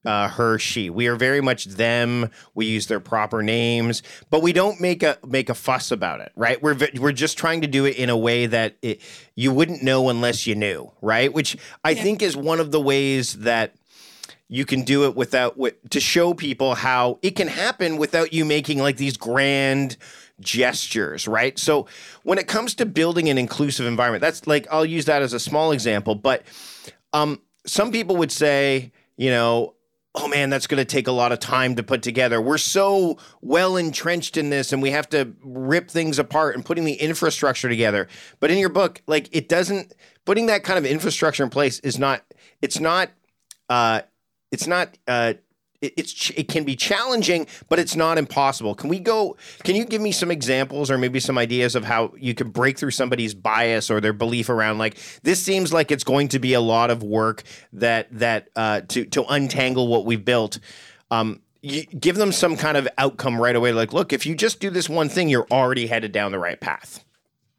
uh, 0.07 0.29
her, 0.29 0.59
she. 0.59 0.89
We 0.89 1.09
are 1.09 1.17
very 1.17 1.41
much 1.41 1.65
them. 1.65 2.31
We 2.55 2.67
use 2.67 2.87
their 2.87 3.01
proper 3.01 3.43
names, 3.43 4.03
but 4.31 4.41
we 4.41 4.53
don't 4.53 4.81
make 4.81 5.03
a 5.03 5.19
make 5.27 5.49
a 5.49 5.55
fuss 5.55 5.91
about 5.91 6.21
it, 6.21 6.33
right? 6.37 6.63
We're 6.63 6.77
we're 6.99 7.13
just 7.13 7.37
trying 7.37 7.63
to 7.63 7.67
do 7.67 7.85
it 7.85 7.97
in 7.97 8.09
a 8.09 8.17
way 8.17 8.47
that 8.47 8.77
it, 8.83 9.01
you 9.35 9.53
wouldn't 9.53 9.83
know 9.83 10.09
unless 10.09 10.47
you 10.47 10.55
knew, 10.55 10.93
right? 11.03 11.33
Which 11.33 11.57
I 11.85 11.91
yeah. 11.91 12.03
think 12.03 12.23
is 12.23 12.37
one 12.37 12.61
of 12.61 12.71
the 12.71 12.81
ways 12.81 13.41
that 13.41 13.75
you 14.49 14.65
can 14.65 14.83
do 14.83 15.05
it 15.07 15.17
without 15.17 15.59
to 15.91 16.01
show 16.01 16.33
people 16.35 16.77
how 16.77 17.19
it 17.23 17.33
can 17.33 17.49
happen 17.49 17.97
without 17.97 18.33
you 18.33 18.45
making 18.45 18.79
like 18.79 18.97
these 18.97 19.17
grand 19.17 19.97
gestures, 20.39 21.27
right? 21.27 21.59
So 21.59 21.87
when 22.23 22.39
it 22.39 22.47
comes 22.47 22.75
to 22.77 22.87
building 22.87 23.29
an 23.29 23.39
inclusive 23.39 23.87
environment, 23.87 24.21
that's 24.21 24.47
like 24.47 24.67
I'll 24.71 24.87
use 24.87 25.07
that 25.07 25.23
as 25.23 25.33
a 25.33 25.41
small 25.41 25.73
example, 25.73 26.15
but 26.15 26.45
um, 27.13 27.41
some 27.67 27.91
people 27.91 28.17
would 28.17 28.31
say, 28.31 28.93
you 29.17 29.31
know, 29.31 29.75
oh 30.17 30.29
man, 30.29 30.51
that's 30.51 30.67
going 30.67 30.79
to 30.79 30.85
take 30.85 31.07
a 31.07 31.13
lot 31.13 31.31
of 31.31 31.39
time 31.39 31.77
to 31.77 31.83
put 31.83 32.03
together. 32.03 32.41
We're 32.41 32.59
so 32.59 33.19
well 33.43 33.77
entrenched 33.77 34.37
in 34.37 34.51
this 34.51 34.73
and 34.73 34.81
we 34.81 34.91
have 34.91 35.09
to 35.11 35.33
rip 35.43 35.91
things 35.91 36.19
apart 36.19 36.55
and 36.55 36.65
putting 36.65 36.85
the 36.85 36.95
infrastructure 36.95 37.69
together. 37.69 38.09
But 38.41 38.51
in 38.51 38.59
your 38.59 38.71
book, 38.71 39.03
like 39.07 39.29
it 39.33 39.49
doesn't 39.49 39.95
putting 40.25 40.47
that 40.47 40.65
kind 40.65 40.79
of 40.79 40.87
infrastructure 40.87 41.45
in 41.45 41.51
place 41.51 41.79
is 41.81 41.99
not 41.99 42.23
it's 42.63 42.81
not 42.81 43.11
uh 43.69 44.03
it's 44.51 44.67
not 44.67 44.97
uh 45.07 45.35
it's 45.81 46.31
it 46.31 46.49
can 46.49 46.65
be 46.65 46.77
challenging, 46.77 47.47
but 47.69 47.79
it's 47.79 47.97
not 47.97 48.19
impossible. 48.19 48.75
Can 48.75 48.89
we 48.89 48.99
go? 48.99 49.37
Can 49.65 49.77
you 49.77 49.85
give 49.85 50.01
me 50.03 50.13
some 50.13 50.31
examples 50.31 50.91
or 50.91 50.99
maybe 50.99 51.21
some 51.21 51.39
ideas 51.39 51.75
of 51.75 51.85
how 51.85 52.13
you 52.17 52.35
could 52.35 52.53
break 52.53 52.79
through 52.79 52.93
somebody's 52.93 53.35
bias 53.35 53.91
or 53.91 54.01
their 54.01 54.13
belief 54.13 54.49
around 54.49 54.79
like 54.79 54.97
this 55.23 55.43
seems 55.43 55.73
like 55.73 55.91
it's 55.91 56.05
going 56.05 56.29
to 56.29 56.39
be 56.39 56.55
a 56.55 56.61
lot 56.61 56.91
of 56.91 57.03
work 57.03 57.43
that 57.73 58.09
that 58.11 58.49
uh, 58.57 58.81
to 58.89 59.05
to 59.07 59.25
untangle 59.25 59.89
what 59.89 60.05
we've 60.05 60.25
built. 60.25 60.59
Um, 61.11 61.41
give 61.63 62.17
them 62.17 62.33
some 62.33 62.57
kind 62.57 62.77
of 62.77 62.89
outcome 62.99 63.41
right 63.41 63.57
away. 63.57 63.73
Like, 63.73 63.93
look, 63.93 64.13
if 64.13 64.27
you 64.27 64.35
just 64.35 64.61
do 64.61 64.71
this 64.71 64.89
one 64.89 65.09
thing, 65.09 65.29
you're 65.29 65.47
already 65.51 65.87
headed 65.87 66.13
down 66.13 66.33
the 66.33 66.39
right 66.39 66.61
path. 66.61 67.05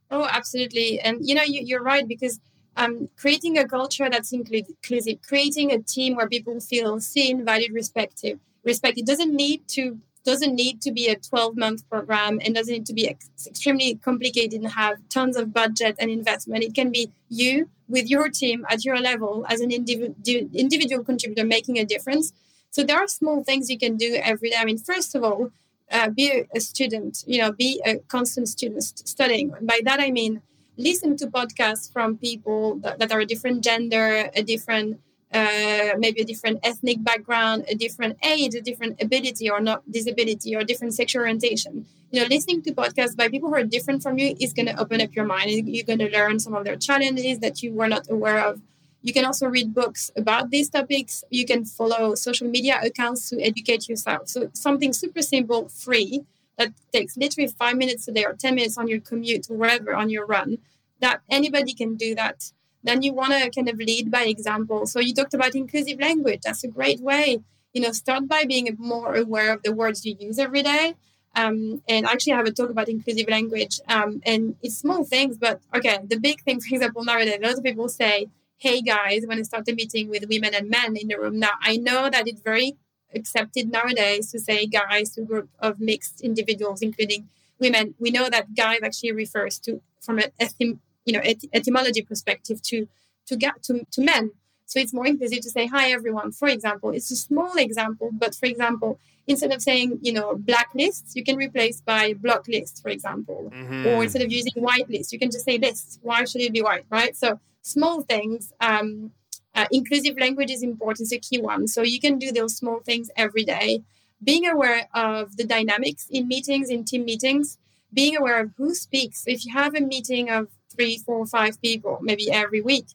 Oh, 0.09 0.25
absolutely, 0.29 0.99
and 1.01 1.17
you 1.21 1.35
know 1.35 1.43
you, 1.43 1.61
you're 1.63 1.83
right 1.83 2.07
because 2.07 2.39
um, 2.77 3.09
creating 3.17 3.57
a 3.57 3.67
culture 3.67 4.09
that's 4.09 4.31
inclusive, 4.31 5.17
creating 5.27 5.71
a 5.71 5.79
team 5.79 6.15
where 6.15 6.29
people 6.29 6.59
feel 6.59 6.99
seen, 6.99 7.43
valued, 7.43 7.73
respected. 7.73 8.39
Respect. 8.63 8.97
It 8.97 9.05
doesn't 9.05 9.33
need 9.33 9.67
to 9.69 9.99
doesn't 10.23 10.55
need 10.55 10.81
to 10.81 10.91
be 10.91 11.07
a 11.07 11.15
12 11.15 11.55
month 11.55 11.89
program 11.89 12.41
and 12.43 12.53
doesn't 12.53 12.73
need 12.73 12.85
to 12.85 12.93
be 12.93 13.07
ex- 13.07 13.47
extremely 13.47 13.95
complicated 13.95 14.59
and 14.61 14.71
have 14.73 14.97
tons 15.07 15.37
of 15.37 15.53
budget 15.53 15.95
and 15.99 16.11
investment. 16.11 16.65
It 16.65 16.75
can 16.75 16.91
be 16.91 17.09
you 17.29 17.69
with 17.87 18.09
your 18.09 18.27
team 18.27 18.65
at 18.69 18.83
your 18.83 18.99
level 18.99 19.45
as 19.47 19.61
an 19.61 19.71
individual 19.71 20.13
individual 20.53 21.03
contributor 21.03 21.45
making 21.45 21.77
a 21.79 21.85
difference. 21.85 22.33
So 22.71 22.83
there 22.83 22.97
are 22.97 23.07
small 23.07 23.43
things 23.43 23.69
you 23.69 23.79
can 23.79 23.95
do 23.95 24.19
every 24.21 24.49
day. 24.49 24.57
I 24.59 24.65
mean, 24.65 24.77
first 24.77 25.15
of 25.15 25.23
all, 25.23 25.51
uh, 25.89 26.09
be 26.09 26.43
a 26.53 26.59
student. 26.59 27.23
You 27.25 27.39
know, 27.41 27.51
be 27.53 27.81
a 27.85 27.99
constant 28.09 28.49
student 28.49 28.83
studying. 28.83 29.53
By 29.61 29.79
that 29.85 30.01
I 30.01 30.11
mean 30.11 30.41
listen 30.77 31.17
to 31.17 31.27
podcasts 31.27 31.91
from 31.91 32.17
people 32.17 32.75
that, 32.77 32.99
that 32.99 33.11
are 33.11 33.19
a 33.19 33.25
different 33.25 33.63
gender, 33.63 34.29
a 34.35 34.43
different 34.43 34.99
uh, 35.33 35.89
maybe 35.97 36.21
a 36.21 36.25
different 36.25 36.59
ethnic 36.63 37.03
background, 37.03 37.65
a 37.67 37.75
different 37.75 38.17
age, 38.23 38.55
a 38.55 38.61
different 38.61 39.01
ability 39.01 39.49
or 39.49 39.59
not 39.59 39.83
disability 39.91 40.55
or 40.55 40.63
different 40.63 40.93
sexual 40.93 41.21
orientation. 41.21 41.85
You 42.11 42.21
know, 42.21 42.27
listening 42.27 42.61
to 42.63 42.71
podcasts 42.71 43.15
by 43.15 43.27
people 43.27 43.49
who 43.49 43.55
are 43.55 43.63
different 43.63 44.01
from 44.01 44.17
you 44.17 44.35
is 44.39 44.53
going 44.53 44.67
to 44.67 44.79
open 44.79 45.01
up 45.01 45.13
your 45.13 45.25
mind. 45.25 45.67
You're 45.67 45.85
going 45.85 45.99
to 45.99 46.09
learn 46.09 46.39
some 46.39 46.55
of 46.55 46.63
their 46.63 46.77
challenges 46.77 47.39
that 47.39 47.61
you 47.61 47.73
were 47.73 47.89
not 47.89 48.09
aware 48.09 48.39
of. 48.39 48.61
You 49.01 49.13
can 49.13 49.25
also 49.25 49.47
read 49.47 49.73
books 49.73 50.11
about 50.15 50.49
these 50.49 50.69
topics. 50.69 51.23
You 51.29 51.45
can 51.45 51.65
follow 51.65 52.15
social 52.15 52.47
media 52.47 52.79
accounts 52.81 53.29
to 53.29 53.41
educate 53.41 53.89
yourself. 53.89 54.29
So 54.29 54.49
something 54.53 54.93
super 54.93 55.21
simple, 55.21 55.67
free, 55.67 56.23
that 56.57 56.73
takes 56.91 57.17
literally 57.17 57.47
five 57.47 57.77
minutes 57.77 58.07
a 58.07 58.11
day 58.11 58.25
or 58.25 58.33
10 58.33 58.55
minutes 58.55 58.77
on 58.77 58.87
your 58.87 58.99
commute 58.99 59.45
wherever 59.47 59.95
on 59.95 60.09
your 60.09 60.25
run, 60.25 60.57
that 60.99 61.21
anybody 61.29 61.73
can 61.73 61.95
do 61.95 62.15
that. 62.15 62.51
Then 62.83 63.01
you 63.01 63.13
want 63.13 63.33
to 63.33 63.49
kind 63.49 63.69
of 63.69 63.77
lead 63.77 64.09
by 64.11 64.23
example. 64.23 64.85
So 64.85 64.99
you 64.99 65.13
talked 65.13 65.33
about 65.33 65.55
inclusive 65.55 65.99
language. 65.99 66.41
That's 66.43 66.63
a 66.63 66.67
great 66.67 66.99
way. 66.99 67.39
You 67.73 67.81
know, 67.81 67.91
start 67.91 68.27
by 68.27 68.45
being 68.45 68.75
more 68.79 69.15
aware 69.15 69.53
of 69.53 69.61
the 69.63 69.73
words 69.73 70.05
you 70.05 70.15
use 70.19 70.39
every 70.39 70.63
day. 70.63 70.95
Um, 71.35 71.83
and 71.87 72.05
actually, 72.07 72.33
I 72.33 72.37
have 72.37 72.47
a 72.47 72.51
talk 72.51 72.71
about 72.71 72.89
inclusive 72.89 73.29
language. 73.29 73.79
Um, 73.87 74.21
and 74.25 74.55
it's 74.63 74.77
small 74.77 75.03
things, 75.03 75.37
but 75.37 75.61
okay, 75.75 75.99
the 76.07 76.19
big 76.19 76.41
thing, 76.41 76.59
for 76.59 76.73
example, 76.73 77.03
nowadays, 77.03 77.37
a 77.39 77.45
lot 77.45 77.57
of 77.57 77.63
people 77.63 77.89
say, 77.89 78.27
hey 78.57 78.81
guys, 78.81 79.23
when 79.27 79.37
I 79.37 79.43
start 79.43 79.67
a 79.67 79.73
meeting 79.73 80.09
with 80.09 80.25
women 80.27 80.55
and 80.55 80.67
men 80.67 80.95
in 80.97 81.07
the 81.09 81.19
room. 81.19 81.37
Now, 81.37 81.51
I 81.61 81.77
know 81.77 82.09
that 82.09 82.27
it's 82.27 82.41
very 82.41 82.75
accepted 83.13 83.71
nowadays 83.71 84.31
to 84.31 84.39
say 84.39 84.65
guys 84.65 85.11
to 85.11 85.21
a 85.21 85.25
group 85.25 85.49
of 85.59 85.79
mixed 85.79 86.21
individuals, 86.21 86.81
including 86.81 87.29
women. 87.59 87.95
We 87.99 88.11
know 88.11 88.29
that 88.29 88.55
guys 88.55 88.79
actually 88.83 89.11
refers 89.11 89.59
to 89.59 89.81
from 90.01 90.19
an 90.19 90.31
etym, 90.39 90.79
you 91.05 91.13
know 91.13 91.21
et- 91.23 91.49
etymology 91.53 92.01
perspective 92.01 92.61
to 92.63 92.87
to 93.27 93.35
get 93.35 93.63
to, 93.63 93.85
to 93.91 94.01
men. 94.01 94.31
So 94.65 94.79
it's 94.79 94.93
more 94.93 95.07
inclusive 95.07 95.41
to 95.41 95.49
say 95.49 95.67
hi 95.67 95.91
everyone. 95.91 96.31
For 96.31 96.47
example, 96.47 96.91
it's 96.91 97.11
a 97.11 97.15
small 97.15 97.55
example, 97.55 98.09
but 98.11 98.35
for 98.35 98.47
example, 98.47 98.99
instead 99.25 99.53
of 99.53 99.61
saying 99.61 99.99
you 100.01 100.13
know 100.13 100.35
black 100.35 100.69
lists, 100.75 101.15
you 101.15 101.23
can 101.23 101.37
replace 101.37 101.81
by 101.81 102.13
block 102.13 102.47
list, 102.47 102.81
for 102.81 102.89
example, 102.89 103.51
mm-hmm. 103.53 103.87
or 103.87 104.03
instead 104.03 104.21
of 104.21 104.31
using 104.31 104.53
white 104.55 104.89
list, 104.89 105.13
you 105.13 105.19
can 105.19 105.31
just 105.31 105.45
say 105.45 105.57
list. 105.57 105.99
Why 106.01 106.25
should 106.25 106.41
it 106.41 106.53
be 106.53 106.61
white, 106.61 106.85
right? 106.89 107.15
So 107.15 107.39
small 107.61 108.01
things. 108.01 108.53
Um, 108.59 109.11
uh, 109.57 109.65
inclusive 109.71 110.17
language 110.19 110.51
is 110.51 110.61
important, 110.61 111.11
it's 111.11 111.11
a 111.11 111.29
key 111.29 111.41
one. 111.41 111.67
So 111.67 111.81
you 111.81 111.99
can 111.99 112.19
do 112.19 112.31
those 112.31 112.55
small 112.55 112.79
things 112.79 113.09
every 113.17 113.43
day. 113.43 113.81
Being 114.23 114.47
aware 114.47 114.87
of 114.93 115.35
the 115.35 115.43
dynamics 115.43 116.07
in 116.11 116.27
meetings, 116.27 116.69
in 116.69 116.85
team 116.85 117.05
meetings, 117.05 117.57
being 117.91 118.15
aware 118.15 118.39
of 118.39 118.51
who 118.57 118.75
speaks. 118.75 119.23
If 119.25 119.45
you 119.45 119.53
have 119.53 119.73
a 119.75 119.81
meeting 119.81 120.29
of 120.29 120.47
three, 120.73 120.99
four, 120.99 121.25
five 121.25 121.59
people, 121.59 121.97
maybe 122.01 122.31
every 122.31 122.61
week, 122.61 122.85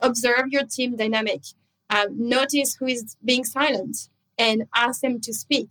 observe 0.00 0.48
your 0.50 0.64
team 0.64 0.96
dynamic. 0.96 1.42
Uh, 1.90 2.06
notice 2.12 2.76
who 2.76 2.86
is 2.86 3.16
being 3.24 3.44
silent 3.44 4.08
and 4.38 4.68
ask 4.74 5.00
them 5.00 5.20
to 5.22 5.32
speak. 5.34 5.70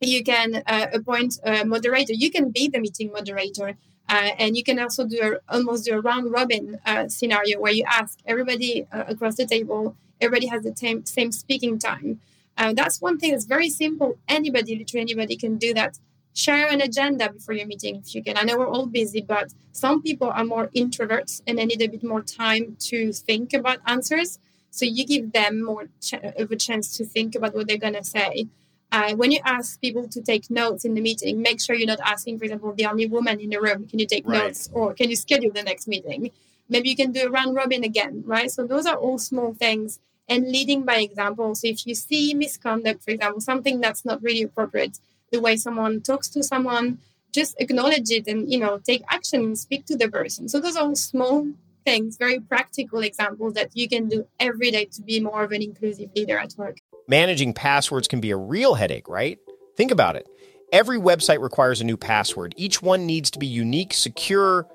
You 0.00 0.22
can 0.22 0.62
uh, 0.66 0.86
appoint 0.92 1.38
a 1.42 1.64
moderator. 1.64 2.12
You 2.12 2.30
can 2.30 2.50
be 2.50 2.68
the 2.68 2.80
meeting 2.80 3.10
moderator. 3.12 3.76
Uh, 4.08 4.30
and 4.38 4.56
you 4.56 4.62
can 4.62 4.78
also 4.78 5.04
do 5.04 5.18
a, 5.20 5.52
almost 5.52 5.84
do 5.84 5.94
a 5.94 6.00
round 6.00 6.30
robin 6.30 6.78
uh, 6.86 7.08
scenario 7.08 7.58
where 7.58 7.72
you 7.72 7.84
ask 7.86 8.18
everybody 8.24 8.86
uh, 8.92 9.04
across 9.08 9.34
the 9.36 9.46
table, 9.46 9.96
everybody 10.20 10.46
has 10.46 10.62
the 10.62 10.72
same, 10.76 11.04
same 11.04 11.32
speaking 11.32 11.78
time. 11.78 12.20
Uh, 12.56 12.72
that's 12.72 13.00
one 13.00 13.18
thing 13.18 13.32
that's 13.32 13.44
very 13.44 13.68
simple. 13.68 14.16
Anybody, 14.28 14.76
literally 14.76 15.02
anybody 15.02 15.36
can 15.36 15.56
do 15.56 15.74
that. 15.74 15.98
Share 16.34 16.68
an 16.68 16.80
agenda 16.80 17.32
before 17.32 17.54
your 17.54 17.66
meeting 17.66 17.96
if 17.96 18.14
you 18.14 18.22
can. 18.22 18.36
I 18.36 18.42
know 18.42 18.58
we're 18.58 18.68
all 18.68 18.86
busy, 18.86 19.22
but 19.22 19.52
some 19.72 20.02
people 20.02 20.28
are 20.28 20.44
more 20.44 20.68
introverts 20.68 21.42
and 21.46 21.58
they 21.58 21.66
need 21.66 21.82
a 21.82 21.88
bit 21.88 22.04
more 22.04 22.22
time 22.22 22.76
to 22.80 23.12
think 23.12 23.54
about 23.54 23.78
answers. 23.86 24.38
So 24.70 24.84
you 24.84 25.06
give 25.06 25.32
them 25.32 25.64
more 25.64 25.88
ch- 26.00 26.14
of 26.14 26.50
a 26.50 26.56
chance 26.56 26.96
to 26.98 27.04
think 27.04 27.34
about 27.34 27.54
what 27.54 27.66
they're 27.66 27.78
going 27.78 27.94
to 27.94 28.04
say. 28.04 28.48
Uh, 28.92 29.14
when 29.14 29.32
you 29.32 29.40
ask 29.44 29.80
people 29.80 30.08
to 30.08 30.22
take 30.22 30.48
notes 30.48 30.84
in 30.84 30.94
the 30.94 31.00
meeting, 31.00 31.42
make 31.42 31.60
sure 31.60 31.74
you're 31.74 31.86
not 31.86 32.00
asking, 32.00 32.38
for 32.38 32.44
example, 32.44 32.72
the 32.72 32.86
only 32.86 33.06
woman 33.06 33.40
in 33.40 33.50
the 33.50 33.60
room, 33.60 33.86
can 33.86 33.98
you 33.98 34.06
take 34.06 34.26
right. 34.26 34.44
notes 34.44 34.70
or 34.72 34.94
can 34.94 35.10
you 35.10 35.16
schedule 35.16 35.50
the 35.50 35.62
next 35.62 35.88
meeting? 35.88 36.30
Maybe 36.68 36.88
you 36.88 36.96
can 36.96 37.12
do 37.12 37.26
a 37.26 37.30
round 37.30 37.54
robin 37.54 37.84
again, 37.84 38.22
right? 38.26 38.50
So 38.50 38.66
those 38.66 38.86
are 38.86 38.96
all 38.96 39.18
small 39.18 39.54
things 39.54 39.98
and 40.28 40.46
leading 40.46 40.84
by 40.84 40.96
example. 40.96 41.54
So 41.54 41.68
if 41.68 41.86
you 41.86 41.94
see 41.94 42.34
misconduct, 42.34 43.04
for 43.04 43.10
example, 43.10 43.40
something 43.40 43.80
that's 43.80 44.04
not 44.04 44.22
really 44.22 44.42
appropriate, 44.42 44.98
the 45.30 45.40
way 45.40 45.56
someone 45.56 46.00
talks 46.00 46.28
to 46.30 46.42
someone, 46.42 46.98
just 47.32 47.54
acknowledge 47.60 48.10
it 48.10 48.26
and, 48.26 48.50
you 48.50 48.58
know, 48.58 48.78
take 48.78 49.02
action 49.10 49.40
and 49.40 49.58
speak 49.58 49.84
to 49.86 49.96
the 49.96 50.08
person. 50.08 50.48
So 50.48 50.58
those 50.60 50.76
are 50.76 50.84
all 50.84 50.96
small 50.96 51.48
things, 51.84 52.16
very 52.16 52.40
practical 52.40 53.00
examples 53.00 53.54
that 53.54 53.70
you 53.74 53.88
can 53.88 54.08
do 54.08 54.26
every 54.40 54.70
day 54.70 54.86
to 54.86 55.02
be 55.02 55.20
more 55.20 55.44
of 55.44 55.52
an 55.52 55.62
inclusive 55.62 56.10
leader 56.16 56.38
at 56.38 56.54
work. 56.56 56.78
Managing 57.08 57.52
passwords 57.54 58.08
can 58.08 58.20
be 58.20 58.32
a 58.32 58.36
real 58.36 58.74
headache, 58.74 59.08
right? 59.08 59.38
Think 59.76 59.92
about 59.92 60.16
it. 60.16 60.26
Every 60.72 60.98
website 60.98 61.40
requires 61.40 61.80
a 61.80 61.84
new 61.84 61.96
password. 61.96 62.52
Each 62.56 62.82
one 62.82 63.06
needs 63.06 63.30
to 63.30 63.38
be 63.38 63.46
unique, 63.46 63.94
secure, 63.94 64.66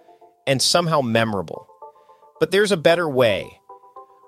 and 0.48 0.62
somehow 0.62 1.02
memorable. 1.02 1.68
But 2.40 2.52
there's 2.52 2.72
a 2.72 2.78
better 2.78 3.10
way. 3.10 3.60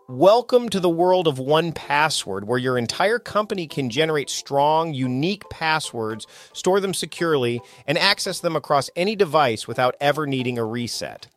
Welcome 0.09 0.67
to 0.67 0.81
the 0.81 0.89
world 0.89 1.29
of 1.29 1.37
1Password, 1.37 2.43
where 2.43 2.59
your 2.59 2.77
entire 2.77 3.19
company 3.19 3.67
can 3.67 3.89
generate 3.89 4.29
strong, 4.29 4.93
unique 4.93 5.49
passwords, 5.49 6.27
store 6.51 6.81
them 6.81 6.93
securely, 6.93 7.61
and 7.87 7.97
access 7.97 8.41
them 8.41 8.57
across 8.57 8.89
any 8.97 9.15
device 9.15 9.65
without 9.65 9.95
ever 10.01 10.27
needing 10.27 10.57
a 10.57 10.65
reset. 10.65 11.27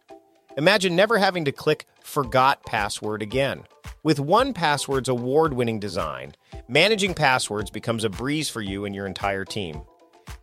Imagine 0.57 0.97
never 0.97 1.19
having 1.19 1.45
to 1.45 1.53
click 1.53 1.87
Forgot 2.03 2.67
Password 2.67 3.23
again. 3.23 3.63
With 4.03 4.19
1Password's 4.19 5.09
award 5.09 5.53
winning 5.53 5.79
design, 5.81 6.35
managing 6.69 7.15
passwords 7.15 7.71
becomes 7.71 8.05
a 8.05 8.11
breeze 8.11 8.49
for 8.51 8.61
you 8.61 8.85
and 8.85 8.95
your 8.95 9.07
entire 9.07 9.45
team. 9.45 9.83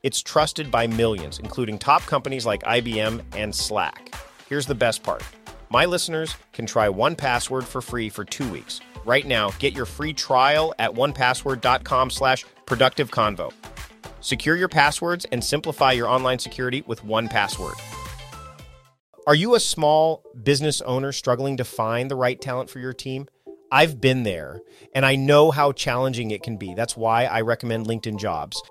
It's 0.02 0.22
trusted 0.22 0.72
by 0.72 0.88
millions, 0.88 1.40
including 1.40 1.78
top 1.78 2.02
companies 2.04 2.46
like 2.46 2.64
IBM 2.64 3.22
and 3.36 3.54
Slack. 3.54 4.14
Here's 4.48 4.66
the 4.66 4.76
best 4.76 5.04
part 5.04 5.24
my 5.70 5.86
listeners 5.86 6.36
can 6.52 6.66
try 6.66 6.88
1Password 6.88 7.64
for 7.64 7.82
free 7.82 8.08
for 8.10 8.24
two 8.24 8.48
weeks. 8.52 8.80
Right 9.06 9.26
now, 9.26 9.50
get 9.60 9.74
your 9.74 9.86
free 9.86 10.14
trial 10.14 10.74
at 10.78 10.92
onepassword.com 10.92 12.10
slash 12.12 12.46
productive 12.66 13.10
convo. 13.10 13.52
Secure 14.22 14.56
your 14.56 14.70
passwords 14.70 15.26
and 15.32 15.44
simplify 15.44 15.92
your 15.92 16.08
online 16.08 16.40
security 16.40 16.84
with 16.86 17.04
1Password. 17.04 17.74
Are 19.26 19.36
you 19.36 19.56
a 19.56 19.60
small 19.60 20.24
business 20.44 20.80
owner 20.82 21.12
struggling 21.12 21.58
to 21.58 21.64
find 21.64 22.12
the 22.12 22.16
right 22.16 22.40
talent 22.40 22.70
for 22.70 22.80
your 22.80 22.94
team? 22.94 23.28
I've 23.74 24.00
been 24.00 24.22
there 24.22 24.62
and 24.94 25.04
I 25.04 25.16
know 25.16 25.50
how 25.50 25.72
challenging 25.72 26.30
it 26.30 26.44
can 26.44 26.58
be. 26.58 26.76
That's 26.76 26.96
why 26.96 27.26
I 27.26 27.42
recommend 27.42 27.88
LinkedIn 27.88 28.20
Jobs. 28.20 28.62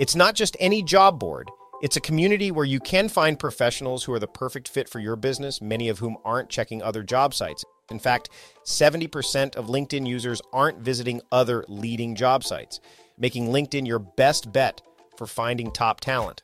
It's 0.00 0.16
not 0.16 0.34
just 0.34 0.56
any 0.58 0.82
job 0.82 1.20
board, 1.20 1.48
It's 1.80 1.96
a 1.96 2.00
community 2.00 2.50
where 2.50 2.66
you 2.66 2.78
can 2.78 3.08
find 3.08 3.38
professionals 3.38 4.04
who 4.04 4.12
are 4.12 4.18
the 4.18 4.26
perfect 4.26 4.68
fit 4.68 4.86
for 4.86 4.98
your 4.98 5.16
business, 5.16 5.62
many 5.62 5.88
of 5.88 5.98
whom 5.98 6.18
aren't 6.26 6.50
checking 6.50 6.82
other 6.82 7.02
job 7.02 7.32
sites. 7.32 7.64
In 7.90 7.98
fact, 7.98 8.28
70% 8.66 9.56
of 9.56 9.66
LinkedIn 9.66 10.06
users 10.06 10.42
aren't 10.52 10.80
visiting 10.80 11.22
other 11.32 11.64
leading 11.68 12.14
job 12.14 12.44
sites, 12.44 12.80
making 13.16 13.46
LinkedIn 13.48 13.86
your 13.86 13.98
best 13.98 14.52
bet 14.52 14.82
for 15.16 15.26
finding 15.26 15.70
top 15.70 16.00
talent. 16.00 16.42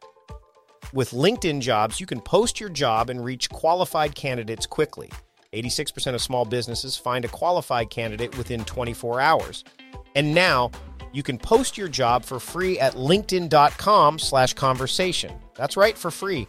With 0.95 1.11
LinkedIn 1.11 1.61
jobs, 1.61 2.01
you 2.01 2.07
can 2.07 2.23
post 2.23 2.59
your 2.59 2.71
job 2.71 3.11
and 3.11 3.23
reach 3.23 3.51
qualified 3.51 4.15
candidates 4.15 4.65
quickly. 4.65 5.11
86% 5.57 6.15
of 6.15 6.23
small 6.23 6.45
businesses 6.45 6.97
find 6.97 7.25
a 7.25 7.29
qualified 7.29 7.91
candidate 7.91 8.37
within 8.39 8.65
24 8.65 9.21
hours. 9.21 9.65
And 10.15 10.35
now, 10.35 10.71
you 11.13 11.23
can 11.23 11.39
post 11.39 11.79
your 11.79 11.89
job 11.89 12.25
for 12.25 12.39
free 12.39 12.79
at 12.79 12.95
linkedin.com 12.95 14.19
slash 14.19 14.55
conversation. 14.55 15.33
That's 15.55 15.77
right, 15.77 15.97
for 15.97 16.11
free. 16.11 16.47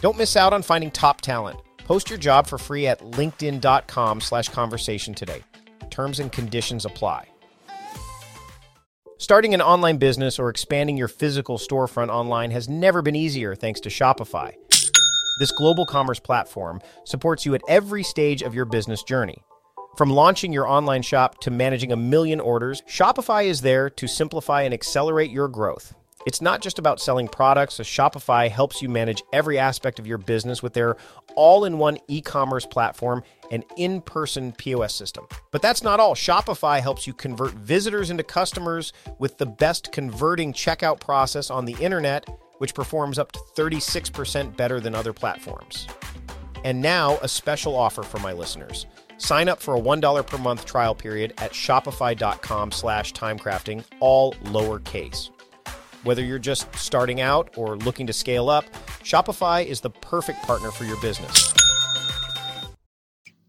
Don't 0.00 0.18
miss 0.18 0.36
out 0.36 0.52
on 0.52 0.62
finding 0.62 0.90
top 0.90 1.20
talent. 1.20 1.60
Post 1.78 2.10
your 2.10 2.18
job 2.18 2.46
for 2.46 2.58
free 2.58 2.86
at 2.86 3.00
linkedin.com 3.00 4.20
slash 4.20 4.48
conversation 4.48 5.14
today. 5.14 5.42
Terms 5.90 6.20
and 6.20 6.30
conditions 6.30 6.84
apply. 6.84 7.28
Starting 9.16 9.52
an 9.52 9.60
online 9.60 9.98
business 9.98 10.38
or 10.38 10.48
expanding 10.48 10.96
your 10.96 11.08
physical 11.08 11.58
storefront 11.58 12.08
online 12.08 12.52
has 12.52 12.68
never 12.68 13.02
been 13.02 13.16
easier 13.16 13.56
thanks 13.56 13.80
to 13.80 13.88
Shopify. 13.88 14.54
This 15.38 15.52
global 15.52 15.86
commerce 15.86 16.18
platform 16.18 16.80
supports 17.04 17.46
you 17.46 17.54
at 17.54 17.62
every 17.68 18.02
stage 18.02 18.42
of 18.42 18.56
your 18.56 18.64
business 18.64 19.04
journey. 19.04 19.38
From 19.96 20.10
launching 20.10 20.52
your 20.52 20.66
online 20.66 21.02
shop 21.02 21.40
to 21.42 21.52
managing 21.52 21.92
a 21.92 21.96
million 21.96 22.40
orders, 22.40 22.82
Shopify 22.88 23.44
is 23.44 23.60
there 23.60 23.88
to 23.88 24.08
simplify 24.08 24.62
and 24.62 24.74
accelerate 24.74 25.30
your 25.30 25.46
growth. 25.46 25.94
It's 26.26 26.42
not 26.42 26.60
just 26.60 26.80
about 26.80 27.00
selling 27.00 27.28
products, 27.28 27.78
Shopify 27.78 28.50
helps 28.50 28.82
you 28.82 28.88
manage 28.88 29.22
every 29.32 29.60
aspect 29.60 30.00
of 30.00 30.06
your 30.08 30.18
business 30.18 30.60
with 30.60 30.74
their 30.74 30.96
all 31.36 31.64
in 31.64 31.78
one 31.78 31.98
e 32.08 32.20
commerce 32.20 32.66
platform 32.66 33.22
and 33.52 33.64
in 33.76 34.00
person 34.00 34.50
POS 34.52 34.92
system. 34.92 35.26
But 35.52 35.62
that's 35.62 35.84
not 35.84 36.00
all. 36.00 36.16
Shopify 36.16 36.80
helps 36.80 37.06
you 37.06 37.14
convert 37.14 37.52
visitors 37.52 38.10
into 38.10 38.24
customers 38.24 38.92
with 39.20 39.38
the 39.38 39.46
best 39.46 39.92
converting 39.92 40.52
checkout 40.52 41.00
process 41.00 41.48
on 41.48 41.64
the 41.64 41.76
internet, 41.80 42.28
which 42.58 42.74
performs 42.74 43.18
up 43.18 43.32
to 43.32 43.40
36% 43.56 44.56
better 44.56 44.80
than 44.80 44.94
other 44.94 45.12
platforms. 45.12 45.88
And 46.64 46.80
now, 46.80 47.18
a 47.22 47.28
special 47.28 47.74
offer 47.74 48.02
for 48.02 48.18
my 48.18 48.32
listeners. 48.32 48.86
Sign 49.16 49.48
up 49.48 49.60
for 49.60 49.76
a 49.76 49.80
$1 49.80 50.26
per 50.26 50.38
month 50.38 50.64
trial 50.64 50.94
period 50.94 51.34
at 51.38 51.52
shopify.com 51.52 52.70
slash 52.70 53.12
timecrafting, 53.12 53.84
all 54.00 54.32
lowercase. 54.44 55.30
Whether 56.04 56.22
you're 56.22 56.38
just 56.38 56.72
starting 56.76 57.20
out 57.20 57.56
or 57.56 57.76
looking 57.76 58.06
to 58.06 58.12
scale 58.12 58.48
up, 58.48 58.64
Shopify 59.02 59.64
is 59.64 59.80
the 59.80 59.90
perfect 59.90 60.42
partner 60.42 60.70
for 60.70 60.84
your 60.84 61.00
business. 61.00 61.52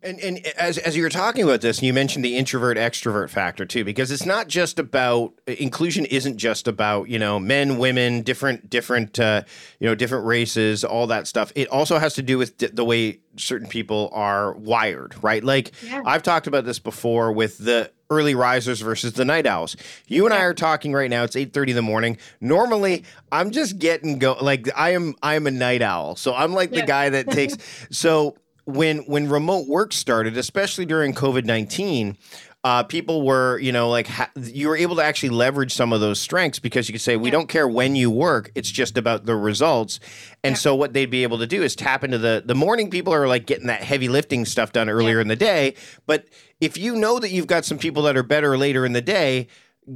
And, 0.01 0.20
and 0.22 0.46
as, 0.58 0.77
as 0.77 0.96
you 0.96 1.03
were 1.03 1.10
talking 1.10 1.44
about 1.44 1.60
this, 1.60 1.82
you 1.82 1.94
mentioned 1.94 2.24
the 2.24 2.38
introvert 2.38 2.77
extrovert 2.77 3.29
factor 3.29 3.65
too, 3.65 3.84
because 3.84 4.12
it's 4.12 4.25
not 4.25 4.48
just 4.48 4.79
about 4.79 5.34
inclusion. 5.46 6.06
Isn't 6.06 6.38
just 6.38 6.68
about 6.70 7.10
you 7.10 7.20
know 7.20 7.38
men, 7.38 7.77
women, 7.77 8.22
different 8.22 8.70
different 8.70 9.20
uh, 9.20 9.44
you 9.79 9.88
know 9.88 9.96
different 9.96 10.25
races, 10.25 10.86
all 10.86 11.08
that 11.08 11.27
stuff. 11.27 11.51
It 11.53 11.68
also 11.68 11.98
has 11.98 12.13
to 12.15 12.22
do 12.22 12.38
with 12.38 12.58
the 12.58 12.86
way 12.86 13.20
certain 13.36 13.68
people 13.68 14.10
are 14.13 14.53
wired, 14.53 15.15
right? 15.22 15.44
Like 15.44 15.74
yeah. 15.84 16.01
I've 16.06 16.24
talked 16.24 16.48
about 16.48 16.63
this 16.63 16.79
before 16.79 17.34
with 17.34 17.58
the 17.58 17.91
early 18.10 18.36
risers 18.36 18.82
versus 18.82 19.13
the 19.13 19.25
night 19.25 19.46
owls. 19.46 19.75
You 20.08 20.25
and 20.25 20.34
I 20.34 20.44
are 20.44 20.53
talking 20.53 20.94
right 20.94 21.10
now. 21.10 21.24
It's 21.24 21.36
8:30 21.36 21.70
in 21.70 21.75
the 21.75 21.82
morning. 21.82 22.18
Normally, 22.39 23.03
I'm 23.34 23.51
just 23.51 23.79
getting 23.79 24.18
go 24.18 24.38
like 24.39 24.70
I 24.77 24.91
am 24.91 25.15
I 25.22 25.36
am 25.36 25.46
a 25.46 25.51
night 25.51 25.82
owl. 25.82 26.15
So 26.15 26.34
I'm 26.34 26.53
like 26.53 26.72
yeah. 26.72 26.82
the 26.82 26.88
guy 26.88 27.10
that 27.10 27.29
takes 27.32 27.58
so 27.91 28.38
when 28.69 28.99
when 28.99 29.29
remote 29.29 29.67
work 29.67 29.93
started, 29.93 30.38
especially 30.38 30.85
during 30.85 31.13
COVID 31.13 31.45
nineteen, 31.45 32.17
uh, 32.63 32.83
people 32.83 33.25
were, 33.25 33.57
you 33.59 33.71
know, 33.71 33.89
like 33.89 34.07
ha- 34.07 34.31
you 34.35 34.67
were 34.67 34.75
able 34.75 34.97
to 34.97 35.01
actually 35.01 35.29
leverage 35.29 35.74
some 35.74 35.94
of 35.94 36.01
those 36.01 36.20
strengths 36.20 36.59
because 36.59 36.89
you 36.89 36.94
could 36.94 37.01
say, 37.01 37.15
we 37.15 37.29
yeah. 37.29 37.31
don't 37.31 37.48
care 37.48 37.67
when 37.67 37.96
you 37.96 38.11
work, 38.11 38.51
it's 38.53 38.70
just 38.70 38.98
about 38.98 39.25
the 39.25 39.35
results. 39.35 40.00
And 40.44 40.53
yeah. 40.53 40.59
so 40.59 40.75
what 40.75 40.91
they'd 40.91 41.09
be 41.09 41.24
able 41.24 41.37
to 41.37 41.48
do 41.48 41.63
is 41.63 41.75
tap 41.75 42.03
into 42.03 42.17
the 42.17 42.44
the 42.46 42.55
morning 42.55 42.89
people 42.89 43.13
are 43.13 43.27
like 43.27 43.46
getting 43.46 43.67
that 43.67 43.81
heavy 43.81 44.09
lifting 44.09 44.46
stuff 44.46 44.74
done 44.74 44.89
earlier 44.89 45.15
yeah. 45.15 45.22
in 45.22 45.27
the 45.29 45.35
day. 45.37 45.75
But 46.05 46.27
if 46.59 46.77
you 46.77 46.96
know 46.96 47.20
that 47.20 47.31
you've 47.31 47.48
got 47.48 47.63
some 47.63 47.77
people 47.77 48.03
that 48.03 48.17
are 48.17 48.24
better 48.24 48.57
later 48.57 48.85
in 48.85 48.91
the 48.91 49.01
day, 49.01 49.48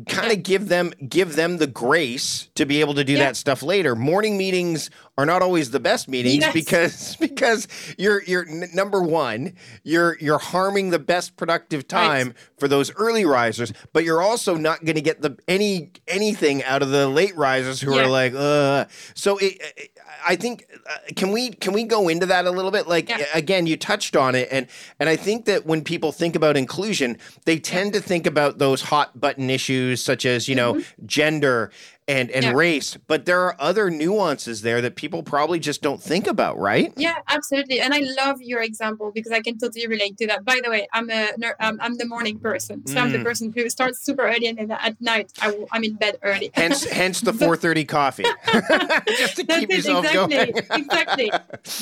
kind 0.07 0.31
of 0.31 0.41
give 0.41 0.69
them 0.69 0.93
give 1.07 1.35
them 1.35 1.57
the 1.57 1.67
grace 1.67 2.49
to 2.55 2.65
be 2.65 2.79
able 2.79 2.93
to 2.93 3.03
do 3.03 3.13
yeah. 3.13 3.19
that 3.19 3.35
stuff 3.35 3.61
later. 3.61 3.95
Morning 3.95 4.37
meetings 4.37 4.89
are 5.17 5.25
not 5.25 5.41
always 5.41 5.71
the 5.71 5.79
best 5.79 6.07
meetings 6.07 6.41
yes. 6.41 6.53
because 6.53 7.15
because 7.19 7.67
you're 7.97 8.23
you're 8.23 8.45
number 8.73 9.01
one 9.01 9.53
you're 9.83 10.17
you're 10.19 10.39
harming 10.39 10.89
the 10.89 10.99
best 10.99 11.35
productive 11.37 11.87
time 11.87 12.27
right. 12.27 12.35
for 12.57 12.67
those 12.67 12.93
early 12.95 13.25
risers, 13.25 13.73
but 13.91 14.03
you're 14.03 14.21
also 14.21 14.55
not 14.55 14.83
going 14.85 14.95
to 14.95 15.01
get 15.01 15.21
the 15.21 15.37
any 15.47 15.91
anything 16.07 16.63
out 16.63 16.81
of 16.81 16.89
the 16.89 17.07
late 17.07 17.35
risers 17.35 17.81
who 17.81 17.95
yeah. 17.95 18.03
are 18.03 18.07
like, 18.07 18.33
uh. 18.35 18.85
So 19.13 19.37
it, 19.37 19.61
it, 19.77 19.99
I 20.25 20.35
think 20.35 20.65
uh, 20.89 20.97
can 21.15 21.31
we 21.31 21.49
can 21.49 21.73
we 21.73 21.83
go 21.83 22.07
into 22.07 22.25
that 22.27 22.45
a 22.45 22.51
little 22.51 22.71
bit? 22.71 22.87
Like 22.87 23.09
yeah. 23.09 23.25
again, 23.33 23.67
you 23.67 23.77
touched 23.77 24.15
on 24.15 24.35
it, 24.35 24.47
and 24.51 24.67
and 24.99 25.09
I 25.09 25.15
think 25.15 25.45
that 25.45 25.65
when 25.65 25.83
people 25.83 26.11
think 26.11 26.35
about 26.35 26.57
inclusion, 26.57 27.17
they 27.45 27.59
tend 27.59 27.93
to 27.93 28.01
think 28.01 28.25
about 28.25 28.57
those 28.57 28.81
hot 28.81 29.19
button 29.19 29.49
issues 29.49 30.01
such 30.01 30.25
as 30.25 30.47
you 30.47 30.55
know 30.55 30.75
mm-hmm. 30.75 31.05
gender 31.05 31.71
and 32.07 32.29
and 32.31 32.45
yeah. 32.45 32.51
race 32.53 32.97
but 33.07 33.25
there 33.25 33.39
are 33.41 33.55
other 33.59 33.89
nuances 33.89 34.61
there 34.61 34.81
that 34.81 34.95
people 34.95 35.23
probably 35.23 35.59
just 35.59 35.81
don't 35.81 36.01
think 36.01 36.27
about 36.27 36.57
right? 36.57 36.93
Yeah 36.97 37.15
absolutely 37.27 37.79
and 37.79 37.93
i 37.93 37.99
love 38.17 38.41
your 38.41 38.61
example 38.61 39.11
because 39.13 39.31
i 39.31 39.41
can 39.41 39.57
totally 39.57 39.87
relate 39.87 40.17
to 40.17 40.27
that. 40.27 40.45
By 40.45 40.59
the 40.63 40.69
way 40.69 40.87
i'm 40.93 41.09
a 41.09 41.29
um, 41.59 41.79
i'm 41.81 41.95
the 41.95 42.05
morning 42.05 42.39
person 42.39 42.85
so 42.87 42.95
mm. 42.95 43.01
i'm 43.01 43.11
the 43.11 43.19
mm. 43.19 43.23
person 43.23 43.51
who 43.55 43.69
starts 43.69 44.03
super 44.03 44.23
early 44.23 44.47
and 44.47 44.57
then 44.57 44.71
at 44.71 44.99
night 45.01 45.31
I 45.41 45.53
am 45.73 45.83
in 45.83 45.95
bed 45.95 46.17
early. 46.23 46.51
Hence 46.53 46.83
hence 47.01 47.21
the 47.21 47.31
4.30 47.31 47.87
coffee. 47.87 48.23
Just 49.17 49.35
to 49.37 49.45
keep 49.45 49.69
yourself 49.69 50.05
exactly, 50.05 50.51
going. 50.51 50.65
exactly 50.81 51.31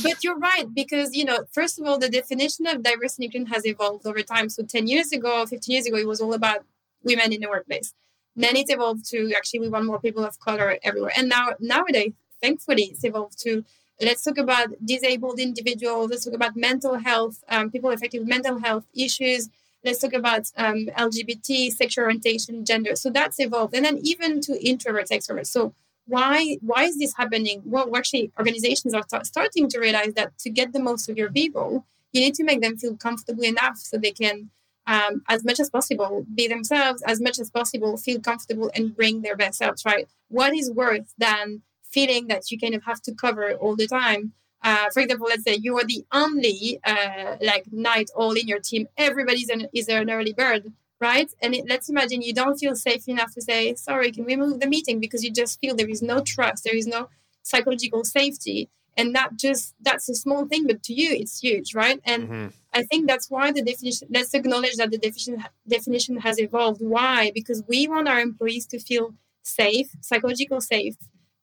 but 0.03 0.23
you're 0.23 0.37
right 0.37 0.65
because 0.73 1.13
you 1.15 1.25
know 1.25 1.39
first 1.51 1.79
of 1.79 1.85
all 1.85 1.97
the 1.97 2.09
definition 2.09 2.65
of 2.67 2.83
diversity 2.83 3.29
has 3.51 3.65
evolved 3.65 4.05
over 4.05 4.21
time. 4.21 4.49
So 4.49 4.63
10 4.63 4.87
years 4.87 5.11
ago 5.11 5.45
15 5.45 5.73
years 5.73 5.85
ago 5.85 5.97
it 5.97 6.07
was 6.07 6.21
all 6.21 6.33
about 6.33 6.63
women 7.03 7.33
in 7.33 7.41
the 7.41 7.49
workplace 7.49 7.93
then 8.35 8.55
it's 8.55 8.71
evolved 8.71 9.05
to 9.09 9.33
actually 9.35 9.59
we 9.59 9.69
want 9.69 9.85
more 9.85 9.99
people 9.99 10.23
of 10.23 10.39
color 10.39 10.77
everywhere. 10.83 11.11
And 11.15 11.29
now 11.29 11.49
nowadays, 11.59 12.13
thankfully, 12.41 12.83
it's 12.83 13.03
evolved 13.03 13.39
to 13.43 13.63
let's 14.01 14.23
talk 14.23 14.37
about 14.37 14.69
disabled 14.83 15.39
individuals. 15.39 16.11
Let's 16.11 16.25
talk 16.25 16.33
about 16.33 16.55
mental 16.55 16.95
health, 16.95 17.43
um, 17.49 17.69
people 17.71 17.91
affected 17.91 18.19
with 18.19 18.29
mental 18.29 18.59
health 18.59 18.85
issues. 18.93 19.49
Let's 19.83 19.99
talk 19.99 20.13
about 20.13 20.51
um, 20.57 20.87
LGBT, 20.97 21.71
sexual 21.71 22.05
orientation, 22.05 22.65
gender. 22.65 22.95
So 22.95 23.09
that's 23.09 23.39
evolved, 23.39 23.75
and 23.75 23.83
then 23.83 23.99
even 24.03 24.39
to 24.41 24.53
introverts, 24.53 25.09
extroverts. 25.09 25.47
So 25.47 25.73
why 26.05 26.57
why 26.61 26.83
is 26.83 26.97
this 26.99 27.15
happening? 27.15 27.61
Well, 27.65 27.95
actually, 27.95 28.31
organizations 28.37 28.93
are 28.93 29.03
t- 29.03 29.23
starting 29.23 29.69
to 29.69 29.79
realize 29.79 30.13
that 30.13 30.37
to 30.39 30.49
get 30.49 30.73
the 30.73 30.79
most 30.79 31.09
of 31.09 31.17
your 31.17 31.31
people, 31.31 31.85
you 32.11 32.21
need 32.21 32.35
to 32.35 32.43
make 32.43 32.61
them 32.61 32.77
feel 32.77 32.95
comfortable 32.95 33.43
enough 33.43 33.77
so 33.77 33.97
they 33.97 34.11
can 34.11 34.49
um, 34.87 35.23
as 35.27 35.43
much 35.43 35.59
as 35.59 35.69
possible, 35.69 36.25
be 36.33 36.47
themselves 36.47 37.01
as 37.03 37.21
much 37.21 37.39
as 37.39 37.49
possible, 37.49 37.97
feel 37.97 38.19
comfortable, 38.19 38.71
and 38.75 38.95
bring 38.95 39.21
their 39.21 39.35
best 39.35 39.59
selves. 39.59 39.85
Right? 39.85 40.07
What 40.29 40.55
is 40.55 40.71
worse 40.71 41.13
than 41.17 41.61
feeling 41.83 42.27
that 42.27 42.51
you 42.51 42.59
kind 42.59 42.75
of 42.75 42.83
have 42.83 43.01
to 43.03 43.13
cover 43.13 43.53
all 43.53 43.75
the 43.75 43.87
time? 43.87 44.33
Uh, 44.63 44.89
for 44.93 44.99
example, 44.99 45.27
let's 45.27 45.43
say 45.43 45.57
you 45.59 45.77
are 45.77 45.85
the 45.85 46.05
only 46.11 46.79
uh, 46.85 47.35
like 47.41 47.65
night 47.71 48.09
all 48.15 48.33
in 48.33 48.47
your 48.47 48.59
team. 48.59 48.87
Everybody's 48.97 49.49
an, 49.49 49.67
is 49.73 49.87
an 49.87 50.09
early 50.09 50.33
bird, 50.33 50.71
right? 50.99 51.31
And 51.41 51.55
it, 51.55 51.65
let's 51.67 51.89
imagine 51.89 52.21
you 52.21 52.33
don't 52.33 52.57
feel 52.57 52.75
safe 52.75 53.07
enough 53.07 53.33
to 53.33 53.41
say, 53.41 53.73
"Sorry, 53.75 54.11
can 54.11 54.25
we 54.25 54.35
move 54.35 54.59
the 54.59 54.67
meeting?" 54.67 54.99
Because 54.99 55.23
you 55.23 55.31
just 55.31 55.59
feel 55.59 55.75
there 55.75 55.89
is 55.89 56.03
no 56.03 56.21
trust, 56.21 56.63
there 56.63 56.75
is 56.75 56.85
no 56.85 57.09
psychological 57.43 58.03
safety 58.03 58.69
and 58.97 59.15
that 59.15 59.35
just 59.37 59.73
that's 59.81 60.09
a 60.09 60.15
small 60.15 60.45
thing 60.45 60.67
but 60.67 60.83
to 60.83 60.93
you 60.93 61.11
it's 61.11 61.39
huge 61.39 61.73
right 61.73 61.99
and 62.05 62.23
mm-hmm. 62.23 62.47
I 62.73 62.83
think 62.83 63.07
that's 63.07 63.29
why 63.29 63.51
the 63.51 63.61
definition 63.61 64.07
let's 64.11 64.33
acknowledge 64.33 64.75
that 64.75 64.91
the 64.91 64.97
definition 64.97 65.43
definition 65.67 66.17
has 66.17 66.39
evolved. 66.39 66.81
Why? 66.81 67.31
Because 67.33 67.63
we 67.67 67.87
want 67.87 68.07
our 68.07 68.19
employees 68.19 68.65
to 68.67 68.79
feel 68.79 69.13
safe 69.43 69.87
psychological 70.01 70.61
safe 70.61 70.95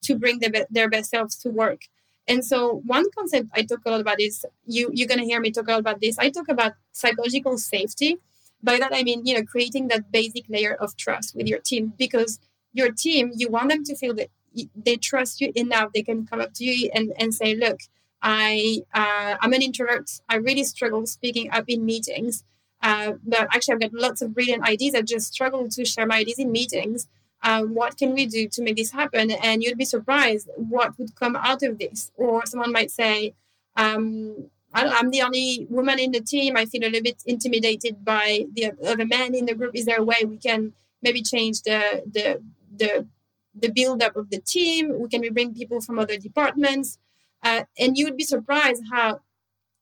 to 0.03 0.15
bring 0.17 0.39
their, 0.39 0.67
their 0.71 0.89
best 0.89 1.11
selves 1.11 1.37
to 1.39 1.51
work. 1.51 1.83
And 2.29 2.45
so 2.45 2.83
one 2.87 3.07
concept 3.17 3.49
i 3.55 3.63
talk 3.63 3.81
a 3.87 3.91
lot 3.91 4.01
about 4.01 4.21
is 4.21 4.45
you 4.67 4.91
you're 4.93 5.09
going 5.09 5.21
to 5.21 5.27
hear 5.27 5.41
me 5.41 5.51
talk 5.51 5.69
a 5.69 5.73
lot 5.73 5.81
about 5.81 6.01
this. 6.01 6.19
I 6.19 6.31
talk 6.31 6.49
about 6.49 6.73
psychological 6.93 7.59
safety. 7.59 8.19
By 8.63 8.79
that 8.79 8.93
i 8.95 9.03
mean 9.03 9.25
you 9.27 9.35
know 9.35 9.45
creating 9.45 9.89
that 9.89 10.11
basic 10.13 10.45
layer 10.49 10.75
of 10.75 10.97
trust 10.97 11.35
with 11.37 11.47
your 11.47 11.61
team 11.61 11.93
because 11.97 12.41
your 12.73 12.91
team 12.93 13.31
you 13.37 13.49
want 13.49 13.69
them 13.71 13.85
to 13.85 13.95
feel 13.97 14.15
that 14.15 14.31
they 14.75 14.97
trust 14.97 15.41
you 15.41 15.53
enough. 15.55 15.93
They 15.93 16.03
can 16.03 16.27
come 16.27 16.41
up 16.41 16.53
to 16.55 16.65
you 16.65 16.91
and, 16.95 17.13
and 17.19 17.35
say 17.35 17.55
look 17.55 17.81
i 18.23 18.81
uh, 18.95 19.37
i'm 19.41 19.53
an 19.53 19.63
introvert 19.63 20.21
i 20.29 20.37
really 20.37 20.65
struggle 20.65 21.07
speaking 21.07 21.51
up 21.51 21.65
in 21.69 21.85
meetings 21.85 22.45
uh, 22.83 23.13
but 23.25 23.49
actually 23.55 23.75
i've 23.75 23.81
got 23.81 23.93
lots 23.93 24.23
of 24.23 24.35
brilliant 24.35 24.63
ideas 24.69 24.95
i 24.95 25.03
just 25.03 25.33
struggle 25.33 25.69
to 25.69 25.85
share 25.85 26.07
my 26.07 26.19
ideas 26.19 26.39
in 26.39 26.51
meetings 26.51 27.09
um, 27.43 27.75
what 27.75 27.97
can 27.97 28.15
we 28.15 28.27
do 28.27 28.49
to 28.49 28.63
make 28.63 28.77
this 28.77 28.91
happen? 28.91 29.31
And 29.31 29.63
you'd 29.63 29.79
be 29.79 29.85
surprised 29.85 30.49
what 30.57 30.99
would 30.99 31.15
come 31.15 31.37
out 31.37 31.63
of 31.63 31.79
this. 31.79 32.11
Or 32.17 32.45
someone 32.47 32.73
might 32.73 32.91
say, 32.91 33.35
um, 33.77 34.51
I'm 34.75 35.11
the 35.11 35.23
only 35.23 35.67
woman 35.71 35.99
in 35.99 36.13
the 36.13 36.21
team. 36.21 36.57
I 36.57 36.67
feel 36.67 36.83
a 36.83 36.91
little 36.91 37.03
bit 37.03 37.23
intimidated 37.25 38.05
by 38.05 38.47
the 38.53 38.73
other 38.87 39.07
men 39.07 39.35
in 39.35 39.47
the 39.47 39.55
group. 39.55 39.75
Is 39.75 39.87
there 39.87 39.99
a 39.99 40.05
way 40.05 40.17
we 40.27 40.37
can 40.37 40.73
maybe 41.03 41.23
change 41.23 41.63
the 41.63 42.03
the 42.13 42.43
the 42.77 43.07
the 43.55 43.71
build 43.71 44.03
up 44.03 44.15
of 44.17 44.29
the 44.31 44.41
team? 44.41 45.01
We 45.01 45.09
can 45.09 45.23
we 45.23 45.31
bring 45.31 45.55
people 45.55 45.81
from 45.81 45.99
other 45.99 46.19
departments? 46.19 46.99
Uh, 47.43 47.65
and 47.79 47.97
you 47.97 48.05
would 48.05 48.17
be 48.17 48.25
surprised 48.25 48.83
how 48.91 49.21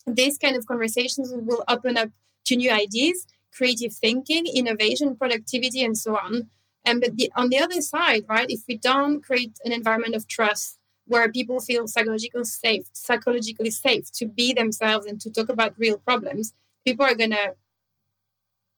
these 0.06 0.38
kind 0.38 0.56
of 0.56 0.66
conversations 0.66 1.32
will 1.34 1.64
open 1.68 1.96
up 1.96 2.10
to 2.44 2.56
new 2.56 2.70
ideas, 2.70 3.26
creative 3.52 3.92
thinking, 3.92 4.46
innovation, 4.46 5.16
productivity, 5.16 5.82
and 5.82 5.98
so 5.98 6.16
on. 6.16 6.48
And 6.84 7.00
but 7.00 7.16
the, 7.16 7.32
on 7.34 7.48
the 7.48 7.58
other 7.58 7.80
side, 7.80 8.24
right, 8.28 8.46
if 8.48 8.60
we 8.68 8.76
don't 8.76 9.22
create 9.22 9.58
an 9.64 9.72
environment 9.72 10.14
of 10.14 10.28
trust 10.28 10.78
where 11.06 11.30
people 11.30 11.60
feel 11.60 11.86
psychologically 11.88 12.44
safe, 12.44 12.86
psychologically 12.92 13.70
safe 13.70 14.10
to 14.12 14.26
be 14.26 14.52
themselves 14.52 15.06
and 15.06 15.20
to 15.20 15.30
talk 15.30 15.48
about 15.48 15.78
real 15.78 15.98
problems, 15.98 16.52
people 16.84 17.04
are 17.04 17.14
gonna 17.14 17.54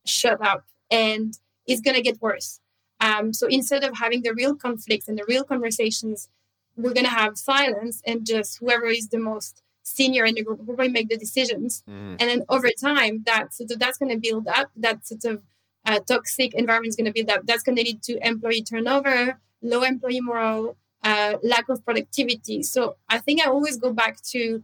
shut 0.06 0.40
up, 0.40 0.64
and 0.90 1.38
it's 1.66 1.82
gonna 1.82 2.00
get 2.00 2.22
worse. 2.22 2.60
Um, 3.00 3.32
so 3.32 3.46
instead 3.46 3.84
of 3.84 3.98
having 3.98 4.22
the 4.22 4.34
real 4.34 4.54
conflicts 4.54 5.08
and 5.08 5.18
the 5.18 5.24
real 5.28 5.44
conversations, 5.44 6.28
we're 6.78 6.94
gonna 6.94 7.08
have 7.08 7.36
silence 7.36 8.00
and 8.06 8.26
just 8.26 8.58
whoever 8.58 8.86
is 8.86 9.08
the 9.08 9.18
most 9.18 9.62
senior 9.88 10.24
in 10.24 10.34
the 10.34 10.42
group 10.42 10.58
will 10.58 10.66
probably 10.66 10.88
make 10.88 11.08
the 11.08 11.16
decisions. 11.16 11.82
Mm. 11.88 12.16
And 12.20 12.30
then 12.30 12.44
over 12.48 12.68
time, 12.80 13.22
that 13.26 13.54
sort 13.54 13.70
of 13.70 13.78
that's 13.78 13.98
going 13.98 14.12
to 14.12 14.18
build 14.18 14.46
up. 14.46 14.70
That 14.76 15.06
sort 15.06 15.24
of 15.24 15.42
uh, 15.86 16.00
toxic 16.00 16.54
environment 16.54 16.90
is 16.90 16.96
going 16.96 17.06
to 17.06 17.12
build 17.12 17.30
up. 17.30 17.46
That's 17.46 17.62
going 17.62 17.76
to 17.76 17.82
lead 17.82 18.02
to 18.04 18.26
employee 18.26 18.62
turnover, 18.62 19.40
low 19.62 19.82
employee 19.82 20.20
morale, 20.20 20.76
uh, 21.02 21.34
lack 21.42 21.68
of 21.68 21.84
productivity. 21.84 22.62
So 22.62 22.96
I 23.08 23.18
think 23.18 23.40
I 23.40 23.48
always 23.50 23.78
go 23.78 23.92
back 23.92 24.20
to 24.32 24.62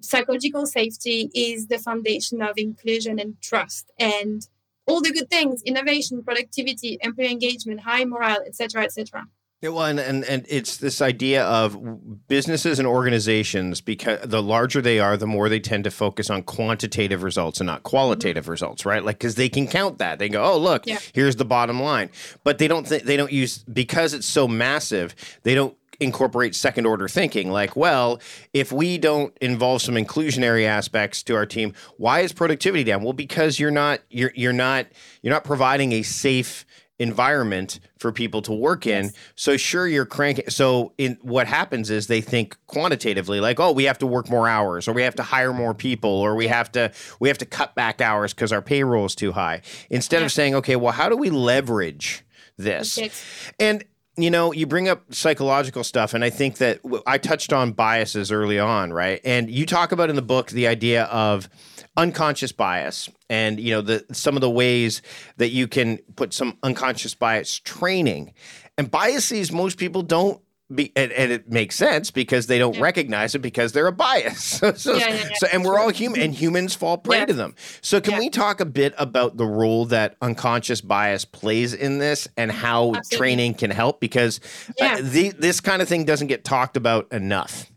psychological 0.00 0.66
safety 0.66 1.30
is 1.34 1.68
the 1.68 1.78
foundation 1.78 2.42
of 2.42 2.54
inclusion 2.56 3.18
and 3.18 3.40
trust 3.40 3.90
and 3.98 4.46
all 4.86 5.00
the 5.00 5.10
good 5.10 5.28
things 5.30 5.62
innovation 5.62 6.22
productivity 6.22 6.98
employee 7.00 7.32
engagement 7.32 7.80
high 7.80 8.04
morale 8.04 8.42
etc 8.46 8.84
etc 8.84 9.26
yeah, 9.62 9.70
well, 9.70 9.86
and, 9.86 9.98
and 9.98 10.22
and 10.24 10.44
it's 10.50 10.76
this 10.76 11.00
idea 11.00 11.42
of 11.44 12.28
businesses 12.28 12.78
and 12.78 12.86
organizations 12.86 13.80
because 13.80 14.20
the 14.22 14.42
larger 14.42 14.82
they 14.82 15.00
are, 15.00 15.16
the 15.16 15.26
more 15.26 15.48
they 15.48 15.60
tend 15.60 15.84
to 15.84 15.90
focus 15.90 16.28
on 16.28 16.42
quantitative 16.42 17.22
results 17.22 17.58
and 17.58 17.66
not 17.66 17.82
qualitative 17.82 18.44
mm-hmm. 18.44 18.50
results, 18.50 18.84
right? 18.84 19.02
Like 19.02 19.18
because 19.18 19.36
they 19.36 19.48
can 19.48 19.66
count 19.66 19.96
that. 19.96 20.18
They 20.18 20.28
go, 20.28 20.44
"Oh, 20.44 20.58
look, 20.58 20.86
yeah. 20.86 20.98
here's 21.14 21.36
the 21.36 21.46
bottom 21.46 21.80
line," 21.80 22.10
but 22.44 22.58
they 22.58 22.68
don't. 22.68 22.86
Th- 22.86 23.02
they 23.02 23.16
don't 23.16 23.32
use 23.32 23.58
because 23.60 24.12
it's 24.12 24.26
so 24.26 24.46
massive. 24.46 25.14
They 25.42 25.54
don't 25.54 25.74
incorporate 26.00 26.54
second 26.54 26.84
order 26.84 27.08
thinking 27.08 27.50
like 27.50 27.74
well 27.74 28.20
if 28.52 28.70
we 28.70 28.98
don't 28.98 29.34
involve 29.40 29.80
some 29.80 29.94
inclusionary 29.94 30.66
aspects 30.66 31.22
to 31.22 31.34
our 31.34 31.46
team 31.46 31.72
why 31.96 32.20
is 32.20 32.34
productivity 32.34 32.84
down 32.84 33.02
well 33.02 33.14
because 33.14 33.58
you're 33.58 33.70
not 33.70 34.00
you're 34.10 34.30
you're 34.34 34.52
not 34.52 34.86
you're 35.22 35.32
not 35.32 35.42
providing 35.42 35.92
a 35.92 36.02
safe 36.02 36.66
environment 36.98 37.80
for 37.98 38.10
people 38.10 38.40
to 38.42 38.52
work 38.52 38.86
in. 38.86 39.04
Yes. 39.04 39.14
So 39.34 39.56
sure 39.56 39.86
you're 39.86 40.06
cranking 40.06 40.48
so 40.48 40.92
in 40.96 41.18
what 41.22 41.46
happens 41.46 41.90
is 41.90 42.06
they 42.06 42.20
think 42.20 42.56
quantitatively 42.66 43.40
like 43.40 43.60
oh 43.60 43.72
we 43.72 43.84
have 43.84 43.98
to 43.98 44.06
work 44.06 44.30
more 44.30 44.48
hours 44.48 44.88
or 44.88 44.92
we 44.92 45.02
have 45.02 45.14
to 45.16 45.22
hire 45.22 45.52
more 45.52 45.74
people 45.74 46.10
or 46.10 46.34
we 46.34 46.46
have 46.46 46.72
to 46.72 46.90
we 47.20 47.28
have 47.28 47.38
to 47.38 47.46
cut 47.46 47.74
back 47.74 48.00
hours 48.00 48.32
cuz 48.32 48.50
our 48.50 48.62
payroll 48.62 49.04
is 49.04 49.14
too 49.14 49.32
high 49.32 49.60
instead 49.90 50.20
yeah. 50.20 50.26
of 50.26 50.32
saying 50.32 50.54
okay 50.54 50.76
well 50.76 50.92
how 50.92 51.08
do 51.10 51.16
we 51.16 51.28
leverage 51.28 52.24
this? 52.56 52.98
Okay. 52.98 53.10
And 53.58 53.84
you 54.18 54.30
know, 54.30 54.50
you 54.50 54.66
bring 54.66 54.88
up 54.88 55.12
psychological 55.12 55.84
stuff, 55.84 56.14
and 56.14 56.24
I 56.24 56.30
think 56.30 56.56
that 56.56 56.80
I 57.06 57.18
touched 57.18 57.52
on 57.52 57.72
biases 57.72 58.32
early 58.32 58.58
on, 58.58 58.90
right? 58.90 59.20
And 59.24 59.50
you 59.50 59.66
talk 59.66 59.92
about 59.92 60.08
in 60.08 60.16
the 60.16 60.22
book 60.22 60.48
the 60.48 60.66
idea 60.68 61.04
of 61.04 61.50
unconscious 61.96 62.52
bias 62.52 63.08
and 63.30 63.58
you 63.58 63.72
know 63.72 63.80
the 63.80 64.04
some 64.12 64.36
of 64.36 64.40
the 64.40 64.50
ways 64.50 65.02
that 65.38 65.48
you 65.48 65.66
can 65.66 65.98
put 66.16 66.32
some 66.32 66.58
unconscious 66.62 67.14
bias 67.14 67.58
training 67.58 68.32
and 68.76 68.90
biases 68.90 69.50
most 69.50 69.78
people 69.78 70.02
don't 70.02 70.40
be, 70.74 70.92
and, 70.96 71.12
and, 71.12 71.30
it 71.30 71.48
makes 71.48 71.76
sense 71.76 72.10
because 72.10 72.48
they 72.48 72.58
don't 72.58 72.74
yeah. 72.74 72.82
recognize 72.82 73.34
it 73.34 73.38
because 73.38 73.72
they're 73.72 73.86
a 73.86 73.92
bias. 73.92 74.42
so, 74.42 74.72
so, 74.72 74.96
yeah, 74.96 75.08
yeah, 75.10 75.28
so, 75.36 75.46
and 75.52 75.64
we're 75.64 75.78
all 75.78 75.90
human, 75.90 76.20
and 76.20 76.34
humans 76.34 76.74
fall 76.74 76.98
prey 76.98 77.24
to 77.24 77.32
them. 77.32 77.54
So, 77.82 78.00
can 78.00 78.18
we 78.18 78.30
talk 78.30 78.60
a 78.60 78.64
bit 78.64 78.94
about 78.98 79.36
the 79.36 79.46
role 79.46 79.86
that 79.86 80.16
unconscious 80.20 80.80
bias 80.80 81.24
plays 81.24 81.72
in 81.72 81.98
this 81.98 82.26
and 82.36 82.50
how 82.50 82.94
Absolutely. 82.94 83.16
training 83.16 83.54
can 83.54 83.70
help? 83.70 84.00
Because 84.00 84.40
uh, 84.80 85.00
the, 85.02 85.30
this 85.38 85.60
kind 85.60 85.82
of 85.82 85.88
thing 85.88 86.04
doesn't 86.04 86.26
get 86.26 86.44
talked 86.44 86.76
about 86.76 87.12
enough. 87.12 87.70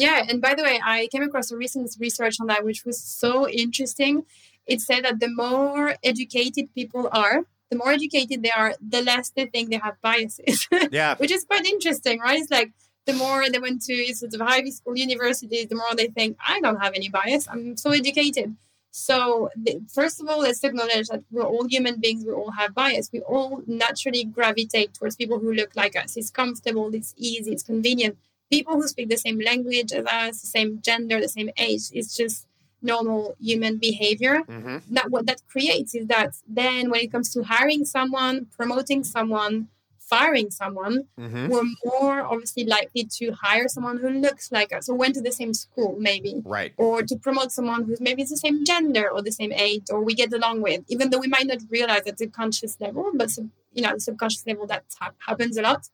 Yeah, 0.00 0.24
and 0.26 0.40
by 0.40 0.54
the 0.54 0.62
way, 0.62 0.80
I 0.82 1.08
came 1.12 1.22
across 1.22 1.50
a 1.50 1.58
recent 1.58 1.94
research 2.00 2.36
on 2.40 2.46
that, 2.46 2.64
which 2.64 2.86
was 2.86 2.98
so 2.98 3.46
interesting. 3.46 4.24
It 4.66 4.80
said 4.80 5.04
that 5.04 5.20
the 5.20 5.28
more 5.28 5.94
educated 6.02 6.74
people 6.74 7.10
are, 7.12 7.42
the 7.70 7.76
more 7.76 7.92
educated 7.92 8.42
they 8.42 8.50
are, 8.50 8.74
the 8.80 9.02
less 9.02 9.28
they 9.28 9.44
think 9.44 9.68
they 9.68 9.76
have 9.76 10.00
biases. 10.00 10.66
Yeah. 10.90 11.16
which 11.16 11.30
is 11.30 11.44
quite 11.44 11.66
interesting, 11.66 12.18
right? 12.18 12.40
It's 12.40 12.50
like 12.50 12.72
the 13.04 13.12
more 13.12 13.44
they 13.50 13.58
went 13.58 13.82
to 13.82 14.14
sort 14.14 14.32
of 14.32 14.40
high 14.40 14.64
school 14.70 14.96
universities, 14.96 15.66
the 15.66 15.74
more 15.74 15.94
they 15.94 16.06
think, 16.06 16.38
I 16.54 16.60
don't 16.62 16.80
have 16.80 16.94
any 16.94 17.10
bias. 17.10 17.46
I'm 17.46 17.76
so 17.76 17.90
educated. 17.90 18.56
So, 18.92 19.50
the, 19.54 19.82
first 19.92 20.20
of 20.20 20.28
all, 20.28 20.40
let's 20.40 20.64
acknowledge 20.64 21.08
that 21.08 21.22
we're 21.30 21.44
all 21.44 21.66
human 21.68 22.00
beings. 22.00 22.24
We 22.24 22.32
all 22.32 22.52
have 22.52 22.74
bias. 22.74 23.10
We 23.12 23.20
all 23.20 23.62
naturally 23.66 24.24
gravitate 24.24 24.94
towards 24.94 25.14
people 25.14 25.38
who 25.38 25.52
look 25.52 25.76
like 25.76 25.94
us. 25.94 26.16
It's 26.16 26.30
comfortable, 26.30 26.92
it's 26.94 27.14
easy, 27.16 27.52
it's 27.52 27.62
convenient 27.62 28.16
people 28.50 28.74
who 28.74 28.86
speak 28.88 29.08
the 29.08 29.16
same 29.16 29.38
language 29.38 29.92
as 29.92 30.04
us, 30.06 30.40
the 30.40 30.46
same 30.46 30.80
gender, 30.82 31.20
the 31.20 31.28
same 31.28 31.50
age. 31.56 31.84
It's 31.92 32.16
just 32.16 32.46
normal 32.82 33.36
human 33.40 33.76
behavior. 33.78 34.42
Mm-hmm. 34.48 34.94
That 34.94 35.10
what 35.10 35.26
that 35.26 35.42
creates 35.48 35.94
is 35.94 36.06
that 36.06 36.34
then 36.46 36.90
when 36.90 37.00
it 37.00 37.12
comes 37.12 37.32
to 37.34 37.42
hiring 37.42 37.84
someone, 37.84 38.46
promoting 38.56 39.04
someone, 39.04 39.68
firing 39.98 40.50
someone, 40.50 41.04
mm-hmm. 41.18 41.48
we're 41.48 41.70
more 41.84 42.22
obviously 42.22 42.64
likely 42.64 43.04
to 43.04 43.32
hire 43.32 43.68
someone 43.68 43.98
who 43.98 44.10
looks 44.10 44.50
like 44.50 44.72
us 44.72 44.88
or 44.88 44.96
went 44.96 45.14
to 45.14 45.20
the 45.20 45.30
same 45.30 45.54
school, 45.54 45.96
maybe. 45.98 46.42
Right. 46.44 46.72
Or 46.76 47.02
to 47.02 47.16
promote 47.16 47.52
someone 47.52 47.84
who's 47.84 48.00
maybe 48.00 48.24
the 48.24 48.36
same 48.36 48.64
gender 48.64 49.08
or 49.08 49.22
the 49.22 49.32
same 49.32 49.52
age 49.52 49.84
or 49.90 50.02
we 50.02 50.14
get 50.14 50.32
along 50.32 50.62
with, 50.62 50.82
even 50.88 51.10
though 51.10 51.18
we 51.18 51.28
might 51.28 51.46
not 51.46 51.58
realize 51.70 52.06
at 52.06 52.18
the 52.18 52.26
conscious 52.26 52.76
level, 52.80 53.10
but 53.14 53.30
you 53.72 53.82
know, 53.82 53.94
the 53.94 54.00
subconscious 54.00 54.44
level 54.46 54.66
that 54.66 54.84
ha- 54.98 55.12
happens 55.26 55.56
a 55.56 55.62
lot. 55.62 55.88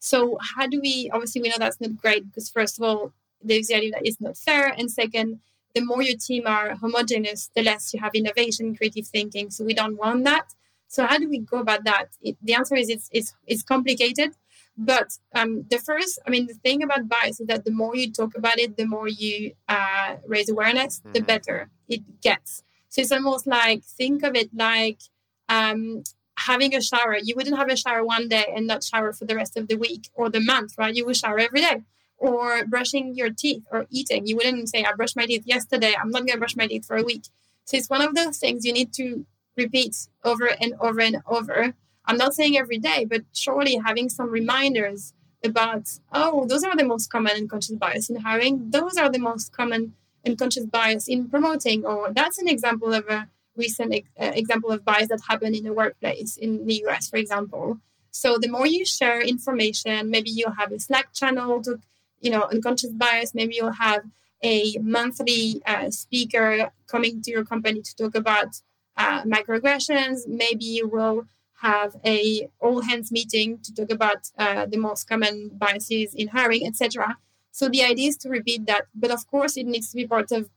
So 0.00 0.38
how 0.56 0.66
do 0.66 0.80
we? 0.80 1.10
Obviously, 1.12 1.42
we 1.42 1.50
know 1.50 1.56
that's 1.58 1.80
not 1.80 1.96
great 1.96 2.26
because 2.26 2.48
first 2.50 2.78
of 2.78 2.82
all, 2.82 3.12
there's 3.42 3.68
the 3.68 3.76
idea 3.76 3.92
that 3.92 4.04
it's 4.04 4.20
not 4.20 4.36
fair, 4.36 4.74
and 4.76 4.90
second, 4.90 5.40
the 5.74 5.82
more 5.82 6.02
your 6.02 6.16
team 6.16 6.46
are 6.46 6.74
homogeneous, 6.74 7.50
the 7.54 7.62
less 7.62 7.94
you 7.94 8.00
have 8.00 8.14
innovation, 8.14 8.74
creative 8.74 9.06
thinking. 9.06 9.50
So 9.50 9.64
we 9.64 9.74
don't 9.74 9.96
want 9.96 10.24
that. 10.24 10.46
So 10.88 11.06
how 11.06 11.18
do 11.18 11.28
we 11.28 11.38
go 11.38 11.58
about 11.60 11.84
that? 11.84 12.06
It, 12.20 12.36
the 12.42 12.54
answer 12.54 12.74
is 12.74 12.88
it's 12.88 13.08
it's, 13.12 13.34
it's 13.46 13.62
complicated. 13.62 14.32
But 14.76 15.18
um, 15.34 15.66
the 15.68 15.78
first, 15.78 16.18
I 16.26 16.30
mean, 16.30 16.46
the 16.46 16.54
thing 16.54 16.82
about 16.82 17.08
bias 17.08 17.40
is 17.40 17.46
that 17.48 17.64
the 17.66 17.70
more 17.70 17.94
you 17.94 18.10
talk 18.10 18.34
about 18.34 18.58
it, 18.58 18.78
the 18.78 18.86
more 18.86 19.08
you 19.08 19.52
uh, 19.68 20.16
raise 20.26 20.48
awareness, 20.48 21.00
mm-hmm. 21.00 21.12
the 21.12 21.20
better 21.20 21.68
it 21.88 22.20
gets. 22.22 22.62
So 22.88 23.02
it's 23.02 23.12
almost 23.12 23.46
like 23.46 23.84
think 23.84 24.22
of 24.22 24.34
it 24.34 24.48
like 24.54 25.00
um, 25.48 26.02
having 26.46 26.74
a 26.74 26.80
shower. 26.80 27.16
You 27.22 27.34
wouldn't 27.36 27.56
have 27.56 27.68
a 27.68 27.76
shower 27.76 28.04
one 28.04 28.28
day 28.28 28.46
and 28.54 28.66
not 28.66 28.84
shower 28.84 29.12
for 29.12 29.24
the 29.24 29.36
rest 29.36 29.56
of 29.56 29.68
the 29.68 29.76
week 29.76 30.08
or 30.14 30.28
the 30.28 30.40
month, 30.40 30.74
right? 30.78 30.94
You 30.94 31.06
would 31.06 31.16
shower 31.16 31.38
every 31.38 31.60
day. 31.60 31.82
Or 32.18 32.66
brushing 32.66 33.14
your 33.14 33.30
teeth 33.30 33.62
or 33.72 33.86
eating. 33.90 34.26
You 34.26 34.36
wouldn't 34.36 34.68
say, 34.68 34.84
I 34.84 34.92
brushed 34.92 35.16
my 35.16 35.26
teeth 35.26 35.44
yesterday. 35.46 35.94
I'm 35.98 36.10
not 36.10 36.26
going 36.26 36.34
to 36.34 36.38
brush 36.38 36.56
my 36.56 36.66
teeth 36.66 36.86
for 36.86 36.96
a 36.96 37.02
week. 37.02 37.24
So 37.64 37.76
it's 37.78 37.88
one 37.88 38.02
of 38.02 38.14
those 38.14 38.36
things 38.38 38.64
you 38.66 38.74
need 38.74 38.92
to 38.94 39.24
repeat 39.56 39.96
over 40.22 40.46
and 40.60 40.74
over 40.80 41.00
and 41.00 41.18
over. 41.26 41.74
I'm 42.04 42.16
not 42.16 42.34
saying 42.34 42.58
every 42.58 42.78
day, 42.78 43.04
but 43.04 43.22
surely 43.32 43.76
having 43.76 44.08
some 44.08 44.30
reminders 44.30 45.14
about, 45.42 45.88
oh, 46.12 46.46
those 46.46 46.64
are 46.64 46.76
the 46.76 46.84
most 46.84 47.08
common 47.10 47.36
unconscious 47.36 47.76
bias 47.76 48.10
in 48.10 48.16
hiring. 48.16 48.70
Those 48.70 48.96
are 48.98 49.08
the 49.08 49.18
most 49.18 49.52
common 49.52 49.94
unconscious 50.26 50.66
bias 50.66 51.08
in 51.08 51.28
promoting. 51.28 51.86
Or 51.86 52.12
that's 52.12 52.38
an 52.38 52.48
example 52.48 52.92
of 52.92 53.08
a 53.08 53.28
recent 53.56 53.94
uh, 53.94 54.32
example 54.34 54.70
of 54.70 54.84
bias 54.84 55.08
that 55.08 55.20
happened 55.28 55.54
in 55.54 55.64
the 55.64 55.72
workplace 55.72 56.36
in 56.36 56.66
the 56.66 56.84
US, 56.86 57.08
for 57.08 57.16
example. 57.16 57.78
So 58.10 58.38
the 58.38 58.48
more 58.48 58.66
you 58.66 58.84
share 58.84 59.20
information, 59.20 60.10
maybe 60.10 60.30
you'll 60.30 60.52
have 60.52 60.72
a 60.72 60.80
Slack 60.80 61.12
channel 61.12 61.62
to, 61.62 61.78
you 62.20 62.30
know, 62.30 62.42
unconscious 62.52 62.90
bias. 62.90 63.34
Maybe 63.34 63.54
you'll 63.54 63.72
have 63.72 64.02
a 64.42 64.76
monthly 64.80 65.62
uh, 65.66 65.90
speaker 65.90 66.70
coming 66.86 67.22
to 67.22 67.30
your 67.30 67.44
company 67.44 67.82
to 67.82 67.96
talk 67.96 68.14
about 68.14 68.60
uh, 68.96 69.22
microaggressions. 69.22 70.26
Maybe 70.26 70.64
you 70.64 70.88
will 70.88 71.26
have 71.60 71.96
a 72.04 72.48
all 72.58 72.80
hands 72.82 73.12
meeting 73.12 73.58
to 73.58 73.74
talk 73.74 73.90
about 73.90 74.30
uh, 74.38 74.66
the 74.66 74.78
most 74.78 75.08
common 75.08 75.50
biases 75.54 76.14
in 76.14 76.28
hiring, 76.28 76.66
etc. 76.66 77.18
So 77.52 77.68
the 77.68 77.82
idea 77.82 78.08
is 78.08 78.16
to 78.18 78.28
repeat 78.28 78.66
that, 78.66 78.86
but 78.94 79.10
of 79.10 79.26
course 79.26 79.56
it 79.56 79.66
needs 79.66 79.90
to 79.90 79.96
be 79.96 80.06
part 80.06 80.32
of 80.32 80.48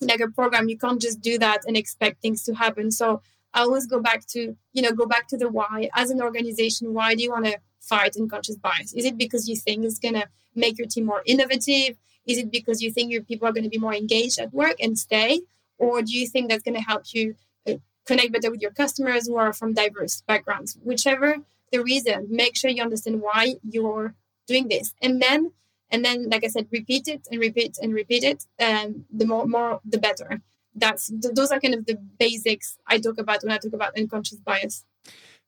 like 0.00 0.20
a 0.20 0.28
program 0.28 0.68
you 0.68 0.78
can't 0.78 1.00
just 1.00 1.20
do 1.20 1.38
that 1.38 1.64
and 1.66 1.76
expect 1.76 2.22
things 2.22 2.42
to 2.44 2.54
happen 2.54 2.90
so 2.90 3.20
I 3.54 3.62
always 3.62 3.86
go 3.86 4.00
back 4.00 4.26
to, 4.28 4.56
you 4.72 4.82
know, 4.82 4.92
go 4.92 5.06
back 5.06 5.28
to 5.28 5.36
the 5.36 5.48
why. 5.48 5.88
As 5.94 6.10
an 6.10 6.20
organization, 6.20 6.94
why 6.94 7.14
do 7.14 7.22
you 7.22 7.30
want 7.30 7.46
to 7.46 7.58
fight 7.80 8.16
unconscious 8.16 8.56
bias? 8.56 8.92
Is 8.92 9.04
it 9.04 9.16
because 9.16 9.48
you 9.48 9.56
think 9.56 9.84
it's 9.84 9.98
going 9.98 10.14
to 10.14 10.28
make 10.54 10.78
your 10.78 10.86
team 10.86 11.06
more 11.06 11.22
innovative? 11.24 11.96
Is 12.26 12.38
it 12.38 12.50
because 12.50 12.82
you 12.82 12.92
think 12.92 13.10
your 13.10 13.22
people 13.22 13.48
are 13.48 13.52
going 13.52 13.64
to 13.64 13.70
be 13.70 13.78
more 13.78 13.94
engaged 13.94 14.38
at 14.38 14.52
work 14.52 14.76
and 14.80 14.98
stay? 14.98 15.40
Or 15.78 16.02
do 16.02 16.12
you 16.16 16.28
think 16.28 16.50
that's 16.50 16.62
going 16.62 16.76
to 16.76 16.82
help 16.82 17.04
you 17.12 17.36
uh, 17.66 17.74
connect 18.04 18.32
better 18.32 18.50
with 18.50 18.60
your 18.60 18.72
customers 18.72 19.26
who 19.26 19.36
are 19.36 19.52
from 19.52 19.72
diverse 19.72 20.22
backgrounds? 20.26 20.76
Whichever 20.82 21.38
the 21.72 21.82
reason, 21.82 22.26
make 22.30 22.56
sure 22.56 22.70
you 22.70 22.82
understand 22.82 23.20
why 23.20 23.56
you're 23.62 24.14
doing 24.46 24.68
this. 24.68 24.94
And 25.02 25.20
then, 25.20 25.52
and 25.90 26.04
then, 26.04 26.28
like 26.28 26.44
I 26.44 26.48
said, 26.48 26.68
repeat 26.70 27.08
it 27.08 27.26
and 27.30 27.40
repeat 27.40 27.78
and 27.80 27.92
repeat 27.94 28.24
it. 28.24 28.44
And 28.58 29.04
the 29.10 29.26
more, 29.26 29.46
more, 29.46 29.80
the 29.84 29.98
better 29.98 30.42
that's 30.78 31.10
those 31.34 31.50
are 31.50 31.60
kind 31.60 31.74
of 31.74 31.86
the 31.86 31.98
basics 32.18 32.78
I 32.86 32.98
talk 32.98 33.18
about 33.18 33.42
when 33.42 33.52
I 33.52 33.58
talk 33.58 33.72
about 33.72 33.96
unconscious 33.96 34.38
bias. 34.38 34.84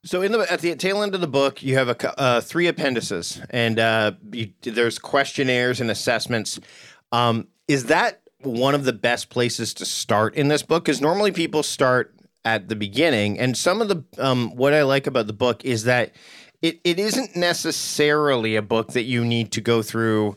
So 0.04 0.22
in 0.22 0.32
the 0.32 0.50
at 0.50 0.60
the 0.60 0.74
tail 0.76 1.02
end 1.02 1.14
of 1.14 1.20
the 1.20 1.28
book, 1.28 1.62
you 1.62 1.76
have 1.76 1.88
a 1.88 2.20
uh, 2.20 2.40
three 2.40 2.66
appendices, 2.66 3.40
and 3.50 3.78
uh, 3.78 4.12
you, 4.32 4.52
there's 4.62 4.98
questionnaires 4.98 5.80
and 5.80 5.90
assessments. 5.90 6.58
Um, 7.12 7.48
is 7.68 7.86
that 7.86 8.22
one 8.42 8.74
of 8.74 8.84
the 8.84 8.92
best 8.92 9.28
places 9.28 9.74
to 9.74 9.84
start 9.84 10.34
in 10.34 10.48
this 10.48 10.62
book? 10.62 10.84
Because 10.84 11.00
normally 11.00 11.32
people 11.32 11.62
start 11.62 12.14
at 12.44 12.68
the 12.68 12.76
beginning, 12.76 13.38
and 13.38 13.56
some 13.56 13.82
of 13.82 13.88
the 13.88 14.04
um, 14.16 14.56
what 14.56 14.72
I 14.72 14.84
like 14.84 15.06
about 15.06 15.26
the 15.26 15.34
book 15.34 15.64
is 15.64 15.84
that 15.84 16.12
it, 16.62 16.80
it 16.84 16.98
isn't 16.98 17.36
necessarily 17.36 18.56
a 18.56 18.62
book 18.62 18.92
that 18.92 19.04
you 19.04 19.24
need 19.24 19.52
to 19.52 19.60
go 19.60 19.82
through 19.82 20.36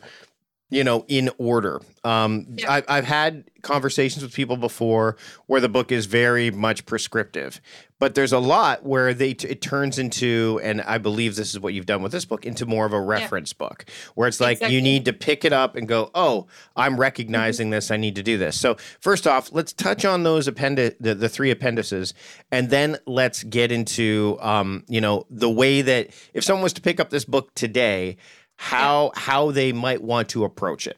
you 0.73 0.83
know, 0.83 1.05
in 1.07 1.29
order. 1.37 1.79
Um, 2.03 2.47
yeah. 2.57 2.71
I, 2.71 2.83
I've 2.87 3.05
had 3.05 3.43
conversations 3.61 4.23
with 4.23 4.33
people 4.33 4.57
before 4.57 5.17
where 5.45 5.61
the 5.61 5.69
book 5.69 5.91
is 5.91 6.07
very 6.07 6.49
much 6.49 6.87
prescriptive, 6.87 7.61
but 8.03 8.15
there's 8.15 8.33
a 8.33 8.39
lot 8.39 8.85
where 8.85 9.13
they 9.13 9.33
t- 9.33 9.47
it 9.47 9.61
turns 9.61 9.97
into, 9.97 10.59
and 10.61 10.81
I 10.81 10.97
believe 10.97 11.37
this 11.37 11.51
is 11.51 11.61
what 11.61 11.73
you've 11.73 11.85
done 11.85 12.01
with 12.01 12.11
this 12.11 12.25
book, 12.25 12.45
into 12.45 12.65
more 12.65 12.85
of 12.85 12.91
a 12.91 12.99
reference 12.99 13.53
yeah. 13.53 13.65
book 13.65 13.85
where 14.15 14.27
it's 14.27 14.41
like 14.41 14.57
exactly. 14.57 14.75
you 14.75 14.81
need 14.81 15.05
to 15.05 15.13
pick 15.13 15.45
it 15.45 15.53
up 15.53 15.77
and 15.77 15.87
go, 15.87 16.11
oh, 16.13 16.47
I'm 16.75 16.99
recognizing 16.99 17.67
mm-hmm. 17.67 17.75
this, 17.75 17.91
I 17.91 17.95
need 17.95 18.15
to 18.15 18.21
do 18.21 18.37
this. 18.37 18.59
So 18.59 18.75
first 18.99 19.25
off, 19.25 19.53
let's 19.53 19.71
touch 19.71 20.03
on 20.03 20.23
those 20.23 20.49
appendi- 20.49 20.97
the, 20.99 21.15
the 21.15 21.29
three 21.29 21.49
appendices, 21.49 22.13
and 22.51 22.69
then 22.69 22.97
let's 23.07 23.41
get 23.43 23.71
into, 23.71 24.37
um, 24.41 24.83
you 24.89 24.99
know, 24.99 25.25
the 25.29 25.49
way 25.49 25.81
that 25.81 26.09
if 26.33 26.43
someone 26.43 26.63
was 26.63 26.73
to 26.73 26.81
pick 26.81 26.99
up 26.99 27.09
this 27.09 27.23
book 27.23 27.55
today 27.55 28.17
how 28.57 29.13
yeah. 29.15 29.21
how 29.21 29.51
they 29.51 29.71
might 29.71 30.03
want 30.03 30.27
to 30.27 30.43
approach 30.43 30.87
it 30.87 30.97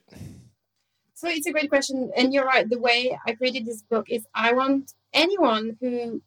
so 1.14 1.30
it's 1.30 1.46
a 1.46 1.52
great 1.52 1.70
question 1.70 2.12
and 2.18 2.34
you're 2.34 2.46
right 2.46 2.68
the 2.68 2.80
way 2.80 3.18
i 3.26 3.32
created 3.32 3.66
this 3.66 3.82
book 3.84 4.10
is 4.10 4.26
i 4.36 4.52
want 4.52 4.92
anyone 5.14 5.78
who 5.80 6.22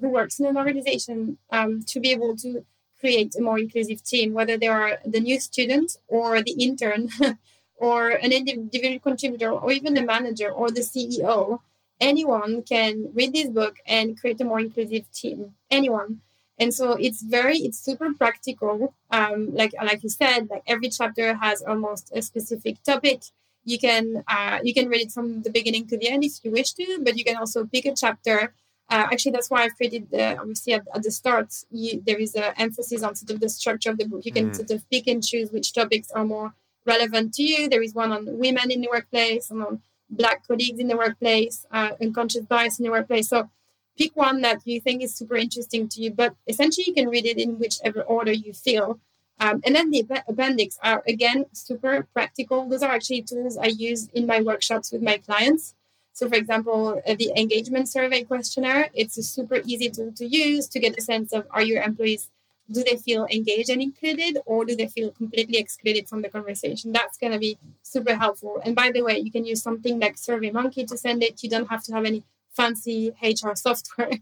who 0.00 0.08
works 0.08 0.40
in 0.40 0.46
an 0.46 0.56
organization 0.56 1.38
um, 1.50 1.82
to 1.82 2.00
be 2.00 2.10
able 2.10 2.36
to 2.36 2.64
create 3.00 3.34
a 3.36 3.42
more 3.42 3.58
inclusive 3.58 4.02
team 4.02 4.32
whether 4.32 4.56
they 4.56 4.68
are 4.68 4.98
the 5.04 5.20
new 5.20 5.38
student 5.38 5.96
or 6.08 6.42
the 6.42 6.52
intern 6.52 7.08
or 7.76 8.10
an 8.10 8.32
individual 8.32 8.98
contributor 8.98 9.50
or 9.50 9.72
even 9.72 9.94
the 9.94 10.02
manager 10.02 10.50
or 10.50 10.70
the 10.70 10.80
ceo 10.80 11.60
anyone 12.00 12.62
can 12.62 13.10
read 13.14 13.32
this 13.32 13.48
book 13.48 13.76
and 13.86 14.18
create 14.18 14.40
a 14.40 14.44
more 14.44 14.60
inclusive 14.60 15.10
team. 15.12 15.54
Anyone. 15.70 16.20
And 16.58 16.72
so 16.72 16.92
it's 16.92 17.22
very 17.22 17.58
it's 17.58 17.78
super 17.78 18.12
practical. 18.14 18.94
Um, 19.10 19.54
like 19.54 19.72
like 19.82 20.02
you 20.02 20.08
said 20.08 20.48
like 20.50 20.62
every 20.66 20.88
chapter 20.88 21.34
has 21.34 21.62
almost 21.62 22.12
a 22.14 22.22
specific 22.22 22.82
topic. 22.82 23.20
You 23.64 23.78
can 23.78 24.22
uh, 24.28 24.58
you 24.62 24.74
can 24.74 24.88
read 24.88 25.02
it 25.06 25.12
from 25.12 25.42
the 25.42 25.50
beginning 25.50 25.86
to 25.88 25.96
the 25.98 26.08
end 26.08 26.22
if 26.24 26.44
you 26.44 26.50
wish 26.50 26.72
to 26.74 27.00
but 27.02 27.16
you 27.16 27.24
can 27.24 27.36
also 27.36 27.64
pick 27.64 27.86
a 27.86 27.94
chapter 27.94 28.54
uh, 28.90 29.06
actually 29.12 29.32
that's 29.32 29.50
why 29.50 29.62
i've 29.62 29.76
created 29.76 30.10
the 30.10 30.38
obviously 30.38 30.72
at, 30.72 30.86
at 30.94 31.02
the 31.02 31.10
start 31.10 31.52
you, 31.70 32.02
there 32.06 32.18
is 32.18 32.34
an 32.34 32.52
emphasis 32.56 33.02
on 33.02 33.14
sort 33.14 33.30
of 33.30 33.40
the 33.40 33.48
structure 33.48 33.90
of 33.90 33.98
the 33.98 34.06
book 34.06 34.24
you 34.24 34.32
can 34.32 34.50
mm. 34.50 34.56
sort 34.56 34.70
of 34.70 34.88
pick 34.90 35.06
and 35.06 35.24
choose 35.24 35.50
which 35.50 35.72
topics 35.72 36.10
are 36.10 36.24
more 36.24 36.52
relevant 36.86 37.32
to 37.32 37.42
you 37.42 37.68
there 37.68 37.82
is 37.82 37.94
one 37.94 38.12
on 38.12 38.38
women 38.38 38.70
in 38.70 38.80
the 38.80 38.88
workplace 38.90 39.50
and 39.50 39.62
on 39.62 39.80
black 40.10 40.46
colleagues 40.46 40.78
in 40.78 40.88
the 40.88 40.96
workplace 40.96 41.66
uh, 41.72 41.90
unconscious 42.00 42.44
bias 42.44 42.78
in 42.78 42.84
the 42.84 42.90
workplace 42.90 43.28
so 43.28 43.48
pick 43.96 44.16
one 44.16 44.40
that 44.40 44.60
you 44.64 44.80
think 44.80 45.02
is 45.02 45.14
super 45.14 45.36
interesting 45.36 45.88
to 45.88 46.00
you, 46.00 46.10
but 46.10 46.34
essentially 46.46 46.84
you 46.86 46.94
can 46.94 47.08
read 47.08 47.26
it 47.26 47.38
in 47.38 47.58
whichever 47.58 48.02
order 48.02 48.32
you 48.32 48.52
feel. 48.52 48.98
Um, 49.40 49.60
and 49.64 49.74
then 49.74 49.90
the 49.90 50.06
appendix 50.28 50.78
are 50.82 51.02
again 51.08 51.46
super 51.52 52.06
practical. 52.12 52.68
Those 52.68 52.82
are 52.82 52.92
actually 52.92 53.22
tools 53.22 53.56
I 53.56 53.66
use 53.66 54.08
in 54.08 54.26
my 54.26 54.40
workshops 54.40 54.92
with 54.92 55.02
my 55.02 55.18
clients. 55.18 55.74
So, 56.14 56.28
for 56.28 56.36
example, 56.36 57.02
uh, 57.04 57.16
the 57.16 57.32
engagement 57.36 57.88
survey 57.88 58.22
questionnaire, 58.22 58.88
it's 58.94 59.18
a 59.18 59.22
super 59.24 59.60
easy 59.66 59.90
tool 59.90 60.12
to 60.12 60.24
use 60.24 60.68
to 60.68 60.78
get 60.78 60.96
a 60.96 61.00
sense 61.00 61.32
of 61.32 61.44
are 61.50 61.60
your 61.60 61.82
employees, 61.82 62.30
do 62.70 62.84
they 62.84 62.96
feel 62.96 63.26
engaged 63.32 63.68
and 63.68 63.82
included, 63.82 64.38
or 64.46 64.64
do 64.64 64.76
they 64.76 64.86
feel 64.86 65.10
completely 65.10 65.58
excluded 65.58 66.08
from 66.08 66.22
the 66.22 66.28
conversation? 66.28 66.92
That's 66.92 67.18
going 67.18 67.32
to 67.32 67.40
be 67.40 67.58
super 67.82 68.14
helpful. 68.14 68.60
And 68.64 68.76
by 68.76 68.92
the 68.92 69.02
way, 69.02 69.18
you 69.18 69.32
can 69.32 69.44
use 69.44 69.60
something 69.60 69.98
like 69.98 70.14
SurveyMonkey 70.14 70.86
to 70.86 70.96
send 70.96 71.24
it. 71.24 71.42
You 71.42 71.50
don't 71.50 71.68
have 71.68 71.82
to 71.84 71.92
have 71.92 72.04
any 72.04 72.22
fancy 72.52 73.12
HR 73.20 73.54
software. 73.56 74.20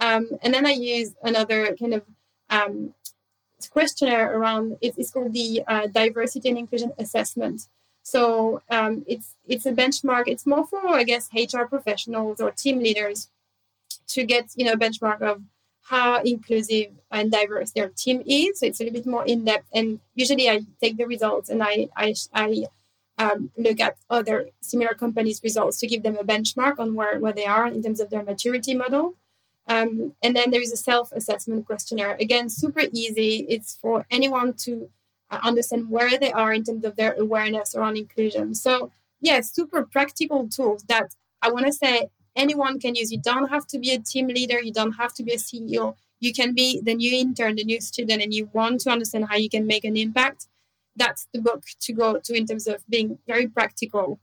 Um, 0.00 0.30
and 0.42 0.52
then 0.52 0.66
I 0.66 0.72
use 0.72 1.14
another 1.22 1.76
kind 1.76 1.94
of 1.94 2.02
um, 2.50 2.94
questionnaire 3.70 4.36
around 4.36 4.76
it's 4.80 5.12
called 5.12 5.32
the 5.32 5.62
uh, 5.68 5.86
diversity 5.86 6.48
and 6.48 6.58
inclusion 6.58 6.92
assessment. 6.98 7.68
So 8.02 8.62
um, 8.70 9.04
it's 9.06 9.34
it's 9.46 9.66
a 9.66 9.72
benchmark. 9.72 10.24
It's 10.26 10.46
more 10.46 10.66
for 10.66 10.88
I 10.88 11.04
guess 11.04 11.28
HR 11.34 11.64
professionals 11.64 12.40
or 12.40 12.50
team 12.50 12.78
leaders 12.78 13.28
to 14.08 14.24
get 14.24 14.50
you 14.56 14.64
know 14.64 14.72
a 14.72 14.78
benchmark 14.78 15.20
of 15.22 15.42
how 15.82 16.20
inclusive 16.22 16.92
and 17.10 17.30
diverse 17.30 17.70
their 17.72 17.88
team 17.88 18.22
is. 18.26 18.60
So 18.60 18.66
it's 18.66 18.80
a 18.80 18.84
little 18.84 19.00
bit 19.00 19.06
more 19.06 19.24
in 19.24 19.44
depth. 19.44 19.68
And 19.72 20.00
usually 20.14 20.48
I 20.48 20.60
take 20.80 20.96
the 20.96 21.06
results 21.06 21.48
and 21.48 21.62
I 21.62 21.88
I, 21.96 22.14
I 22.34 22.66
um, 23.18 23.50
look 23.56 23.80
at 23.80 23.96
other 24.08 24.50
similar 24.60 24.94
companies' 24.94 25.42
results 25.42 25.78
to 25.80 25.86
give 25.86 26.02
them 26.02 26.16
a 26.16 26.24
benchmark 26.24 26.78
on 26.78 26.94
where, 26.94 27.18
where 27.18 27.32
they 27.32 27.46
are 27.46 27.66
in 27.66 27.82
terms 27.82 28.00
of 28.00 28.10
their 28.10 28.22
maturity 28.22 28.74
model. 28.74 29.14
Um, 29.66 30.14
and 30.22 30.34
then 30.34 30.50
there 30.50 30.62
is 30.62 30.72
a 30.72 30.76
self 30.76 31.12
assessment 31.12 31.66
questionnaire. 31.66 32.16
Again, 32.20 32.48
super 32.48 32.84
easy. 32.92 33.46
It's 33.48 33.76
for 33.76 34.06
anyone 34.10 34.54
to 34.64 34.88
understand 35.30 35.90
where 35.90 36.18
they 36.18 36.32
are 36.32 36.52
in 36.52 36.64
terms 36.64 36.84
of 36.84 36.96
their 36.96 37.12
awareness 37.14 37.74
around 37.74 37.96
inclusion. 37.96 38.54
So, 38.54 38.90
yeah, 39.20 39.40
super 39.40 39.82
practical 39.84 40.48
tools 40.48 40.84
that 40.88 41.14
I 41.42 41.50
want 41.50 41.66
to 41.66 41.72
say 41.72 42.08
anyone 42.36 42.80
can 42.80 42.94
use. 42.94 43.12
You 43.12 43.20
don't 43.20 43.48
have 43.48 43.66
to 43.68 43.78
be 43.78 43.90
a 43.92 43.98
team 43.98 44.28
leader, 44.28 44.60
you 44.60 44.72
don't 44.72 44.92
have 44.92 45.14
to 45.14 45.22
be 45.22 45.34
a 45.34 45.38
CEO. 45.38 45.96
You 46.20 46.32
can 46.32 46.54
be 46.54 46.80
the 46.80 46.94
new 46.94 47.14
intern, 47.14 47.56
the 47.56 47.64
new 47.64 47.80
student, 47.80 48.22
and 48.22 48.34
you 48.34 48.48
want 48.52 48.80
to 48.80 48.90
understand 48.90 49.26
how 49.28 49.36
you 49.36 49.48
can 49.48 49.66
make 49.66 49.84
an 49.84 49.96
impact 49.96 50.48
that's 50.98 51.28
the 51.32 51.40
book 51.40 51.64
to 51.80 51.92
go 51.92 52.18
to 52.18 52.34
in 52.34 52.46
terms 52.46 52.66
of 52.66 52.82
being 52.88 53.18
very 53.26 53.46
practical. 53.46 54.18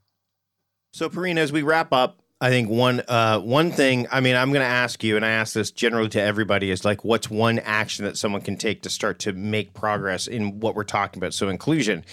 So, 0.92 1.08
Perrine, 1.08 1.38
as 1.38 1.52
we 1.52 1.62
wrap 1.62 1.92
up, 1.92 2.20
I 2.38 2.50
think 2.50 2.68
one 2.68 3.02
uh, 3.08 3.40
one 3.40 3.72
thing. 3.72 4.06
I 4.10 4.20
mean, 4.20 4.36
I'm 4.36 4.50
going 4.50 4.60
to 4.60 4.66
ask 4.66 5.02
you, 5.02 5.16
and 5.16 5.24
I 5.24 5.30
ask 5.30 5.54
this 5.54 5.70
generally 5.70 6.10
to 6.10 6.20
everybody: 6.20 6.70
is 6.70 6.84
like, 6.84 7.02
what's 7.02 7.30
one 7.30 7.58
action 7.60 8.04
that 8.04 8.18
someone 8.18 8.42
can 8.42 8.56
take 8.56 8.82
to 8.82 8.90
start 8.90 9.18
to 9.20 9.32
make 9.32 9.72
progress 9.72 10.26
in 10.26 10.60
what 10.60 10.74
we're 10.74 10.84
talking 10.84 11.18
about? 11.18 11.32
So, 11.32 11.48
inclusion. 11.48 12.04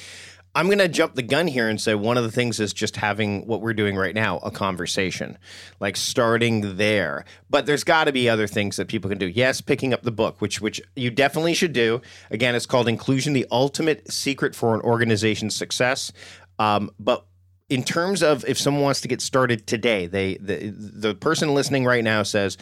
I'm 0.55 0.67
going 0.67 0.77
to 0.77 0.87
jump 0.87 1.15
the 1.15 1.23
gun 1.23 1.47
here 1.47 1.67
and 1.67 1.81
say 1.81 1.95
one 1.95 2.15
of 2.15 2.23
the 2.23 2.29
things 2.29 2.59
is 2.59 2.73
just 2.73 2.95
having 2.95 3.47
what 3.47 3.61
we're 3.61 3.73
doing 3.73 3.95
right 3.95 4.13
now, 4.13 4.37
a 4.37 4.51
conversation, 4.51 5.39
like 5.79 5.97
starting 5.97 6.77
there. 6.77 7.25
But 7.49 7.65
there's 7.65 7.83
got 7.83 8.03
to 8.03 8.11
be 8.11 8.29
other 8.29 8.45
things 8.45 8.75
that 8.77 8.87
people 8.87 9.09
can 9.09 9.17
do. 9.17 9.27
Yes, 9.27 9.61
picking 9.61 9.95
up 9.95 10.03
the 10.03 10.11
book, 10.11 10.41
which 10.41 10.61
which 10.61 10.79
you 10.95 11.09
definitely 11.09 11.55
should 11.55 11.73
do. 11.73 12.01
Again, 12.29 12.55
it's 12.55 12.67
called 12.67 12.87
Inclusion: 12.87 13.33
The 13.33 13.47
Ultimate 13.51 14.11
Secret 14.11 14.55
for 14.55 14.75
an 14.75 14.81
Organization's 14.81 15.55
Success. 15.55 16.13
Um, 16.59 16.91
but 16.99 17.25
in 17.69 17.83
terms 17.83 18.21
of 18.21 18.45
if 18.45 18.57
someone 18.57 18.83
wants 18.83 19.01
to 19.01 19.07
get 19.07 19.21
started 19.21 19.67
today, 19.67 20.07
they 20.07 20.35
the 20.35 20.69
the 20.69 21.15
person 21.15 21.53
listening 21.53 21.85
right 21.85 22.03
now 22.03 22.23
says 22.23 22.57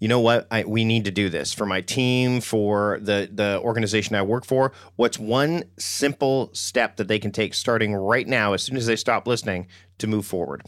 you 0.00 0.06
know 0.06 0.20
what, 0.20 0.46
I, 0.50 0.64
we 0.64 0.84
need 0.84 1.04
to 1.06 1.10
do 1.10 1.28
this 1.28 1.52
for 1.52 1.66
my 1.66 1.80
team, 1.80 2.40
for 2.40 2.98
the 3.02 3.28
the 3.32 3.60
organization 3.60 4.14
I 4.14 4.22
work 4.22 4.44
for. 4.44 4.72
What's 4.96 5.18
one 5.18 5.64
simple 5.78 6.50
step 6.52 6.96
that 6.96 7.08
they 7.08 7.18
can 7.18 7.32
take 7.32 7.54
starting 7.54 7.94
right 7.94 8.26
now, 8.26 8.52
as 8.52 8.62
soon 8.62 8.76
as 8.76 8.86
they 8.86 8.96
stop 8.96 9.26
listening, 9.26 9.66
to 9.98 10.06
move 10.06 10.24
forward? 10.24 10.62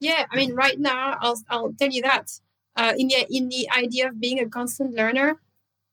Yeah, 0.00 0.26
I 0.30 0.36
mean, 0.36 0.54
right 0.54 0.78
now, 0.78 1.16
I'll 1.20 1.40
I'll 1.50 1.72
tell 1.72 1.90
you 1.90 2.02
that 2.02 2.30
uh, 2.76 2.92
in 2.96 3.08
the 3.08 3.26
in 3.28 3.48
the 3.48 3.68
idea 3.76 4.08
of 4.08 4.20
being 4.20 4.38
a 4.38 4.48
constant 4.48 4.94
learner, 4.94 5.40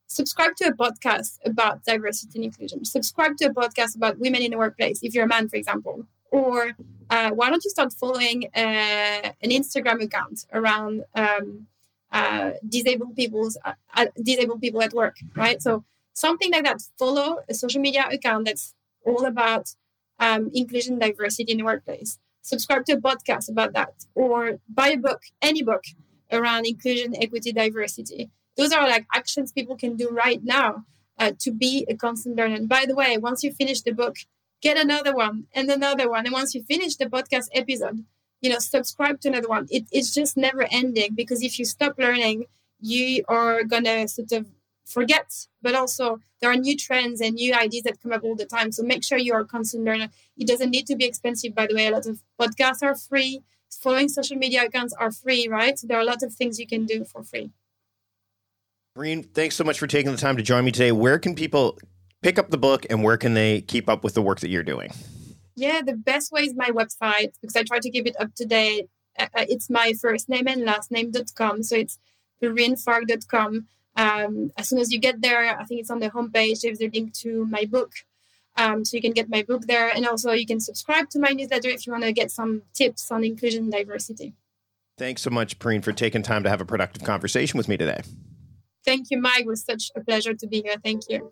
subscribe 0.07 0.55
to 0.57 0.65
a 0.65 0.73
podcast 0.73 1.39
about 1.43 1.83
diversity 1.83 2.37
and 2.37 2.45
inclusion. 2.45 2.85
Subscribe 2.85 3.37
to 3.37 3.45
a 3.45 3.53
podcast 3.53 3.95
about 3.95 4.19
women 4.19 4.43
in 4.43 4.51
the 4.51 4.57
workplace. 4.57 4.99
If 5.01 5.15
you're 5.15 5.25
a 5.25 5.27
man, 5.27 5.49
for 5.49 5.55
example, 5.55 6.05
or 6.31 6.71
uh, 7.09 7.31
why 7.31 7.49
don't 7.49 7.63
you 7.63 7.69
start 7.69 7.93
following 7.93 8.45
uh, 8.55 9.31
an 9.43 9.49
Instagram 9.49 10.01
account 10.01 10.45
around 10.53 11.03
um, 11.13 11.67
uh, 12.11 12.51
disabled 12.67 13.15
people's 13.15 13.57
uh, 13.63 13.73
uh, 13.95 14.07
disabled 14.21 14.61
people 14.61 14.81
at 14.81 14.93
work, 14.93 15.17
right? 15.35 15.61
So 15.61 15.83
something 16.13 16.51
like 16.51 16.63
that. 16.63 16.81
Follow 16.97 17.39
a 17.49 17.53
social 17.53 17.81
media 17.81 18.07
account 18.11 18.45
that's 18.45 18.73
all 19.05 19.25
about 19.25 19.75
um, 20.19 20.49
inclusion, 20.53 20.99
diversity 20.99 21.51
in 21.51 21.57
the 21.59 21.63
workplace. 21.63 22.17
Subscribe 22.41 22.85
to 22.85 22.93
a 22.93 22.97
podcast 22.97 23.49
about 23.49 23.73
that, 23.73 23.93
or 24.15 24.59
buy 24.67 24.89
a 24.89 24.97
book, 24.97 25.21
any 25.41 25.63
book 25.63 25.83
around 26.31 26.65
inclusion, 26.65 27.15
equity, 27.15 27.51
diversity. 27.51 28.29
Those 28.57 28.71
are 28.71 28.87
like 28.87 29.05
actions 29.13 29.51
people 29.51 29.75
can 29.75 29.95
do 29.95 30.09
right 30.09 30.43
now 30.43 30.85
uh, 31.19 31.33
to 31.39 31.51
be 31.51 31.85
a 31.89 31.95
constant 31.95 32.35
learner. 32.35 32.55
And 32.55 32.69
by 32.69 32.85
the 32.87 32.95
way, 32.95 33.17
once 33.17 33.43
you 33.43 33.51
finish 33.51 33.81
the 33.81 33.91
book, 33.91 34.15
get 34.61 34.77
another 34.77 35.15
one 35.15 35.47
and 35.53 35.69
another 35.69 36.09
one. 36.09 36.25
And 36.25 36.33
once 36.33 36.55
you 36.55 36.63
finish 36.63 36.95
the 36.95 37.05
podcast 37.05 37.47
episode, 37.53 38.05
you 38.41 38.49
know, 38.49 38.59
subscribe 38.59 39.19
to 39.21 39.29
another 39.29 39.47
one. 39.47 39.67
It, 39.69 39.85
it's 39.91 40.13
just 40.13 40.37
never 40.37 40.65
ending 40.71 41.13
because 41.15 41.43
if 41.43 41.59
you 41.59 41.65
stop 41.65 41.95
learning, 41.97 42.45
you 42.79 43.23
are 43.27 43.63
gonna 43.63 44.07
sort 44.07 44.31
of 44.31 44.47
forget. 44.85 45.47
But 45.61 45.75
also, 45.75 46.19
there 46.39 46.51
are 46.51 46.55
new 46.55 46.75
trends 46.75 47.21
and 47.21 47.35
new 47.35 47.53
ideas 47.53 47.83
that 47.83 48.01
come 48.01 48.11
up 48.11 48.23
all 48.23 48.35
the 48.35 48.45
time. 48.45 48.71
So 48.71 48.83
make 48.83 49.03
sure 49.03 49.17
you 49.17 49.33
are 49.33 49.41
a 49.41 49.45
constant 49.45 49.83
learner. 49.83 50.09
It 50.37 50.47
doesn't 50.47 50.71
need 50.71 50.87
to 50.87 50.95
be 50.95 51.05
expensive, 51.05 51.53
by 51.53 51.67
the 51.67 51.75
way. 51.75 51.87
A 51.87 51.91
lot 51.91 52.07
of 52.07 52.21
podcasts 52.39 52.81
are 52.81 52.95
free. 52.95 53.43
Following 53.69 54.09
social 54.09 54.37
media 54.37 54.65
accounts 54.65 54.93
are 54.93 55.11
free, 55.11 55.47
right? 55.47 55.79
There 55.83 55.97
are 55.97 56.01
a 56.01 56.05
lot 56.05 56.23
of 56.23 56.33
things 56.33 56.59
you 56.59 56.67
can 56.67 56.85
do 56.85 57.05
for 57.05 57.23
free. 57.23 57.51
Perrine, 58.95 59.23
thanks 59.23 59.55
so 59.55 59.63
much 59.63 59.79
for 59.79 59.87
taking 59.87 60.11
the 60.11 60.17
time 60.17 60.35
to 60.35 60.43
join 60.43 60.65
me 60.65 60.71
today. 60.71 60.91
Where 60.91 61.17
can 61.17 61.35
people 61.35 61.79
pick 62.21 62.39
up 62.39 62.49
the 62.49 62.57
book 62.57 62.85
and 62.89 63.03
where 63.03 63.17
can 63.17 63.33
they 63.33 63.61
keep 63.61 63.89
up 63.89 64.03
with 64.03 64.13
the 64.13 64.21
work 64.21 64.39
that 64.39 64.49
you're 64.49 64.63
doing? 64.63 64.91
Yeah, 65.55 65.81
the 65.81 65.95
best 65.95 66.31
way 66.31 66.41
is 66.41 66.55
my 66.55 66.69
website 66.69 67.33
because 67.41 67.55
I 67.55 67.63
try 67.63 67.79
to 67.79 67.89
keep 67.89 68.07
it 68.07 68.15
up 68.19 68.33
to 68.35 68.45
date. 68.45 68.89
Uh, 69.19 69.27
uh 69.35 69.45
it's 69.49 69.69
my 69.69 69.93
first 69.93 70.29
name 70.29 70.47
and 70.47 70.63
last 70.63 70.91
name.com. 70.91 71.63
So 71.63 71.75
it's 71.75 71.99
perrinefarque.com. 72.41 73.67
Um, 73.97 74.51
as 74.57 74.69
soon 74.69 74.79
as 74.79 74.91
you 74.91 74.99
get 74.99 75.21
there, 75.21 75.59
I 75.59 75.65
think 75.65 75.81
it's 75.81 75.91
on 75.91 75.99
the 75.99 76.09
homepage. 76.09 76.61
There's 76.61 76.81
a 76.81 76.89
link 76.89 77.13
to 77.15 77.45
my 77.45 77.65
book. 77.65 77.91
Um, 78.57 78.83
so 78.83 78.97
you 78.97 79.01
can 79.01 79.11
get 79.11 79.29
my 79.29 79.43
book 79.43 79.67
there. 79.67 79.89
And 79.89 80.05
also 80.07 80.31
you 80.31 80.45
can 80.45 80.59
subscribe 80.59 81.09
to 81.11 81.19
my 81.19 81.29
newsletter 81.29 81.69
if 81.69 81.85
you 81.85 81.91
want 81.91 82.03
to 82.05 82.11
get 82.11 82.31
some 82.31 82.63
tips 82.73 83.11
on 83.11 83.23
inclusion 83.23 83.63
and 83.63 83.71
diversity. 83.71 84.33
Thanks 84.97 85.21
so 85.21 85.29
much, 85.29 85.57
Perrine, 85.57 85.81
for 85.81 85.93
taking 85.93 86.21
time 86.21 86.43
to 86.43 86.49
have 86.49 86.61
a 86.61 86.65
productive 86.65 87.03
conversation 87.03 87.57
with 87.57 87.67
me 87.67 87.77
today. 87.77 88.01
Thank 88.85 89.09
you, 89.09 89.19
Mike. 89.19 89.41
It 89.41 89.47
was 89.47 89.63
such 89.63 89.91
a 89.95 90.01
pleasure 90.01 90.33
to 90.33 90.47
be 90.47 90.61
here. 90.61 90.75
Thank 90.83 91.03
you. 91.09 91.31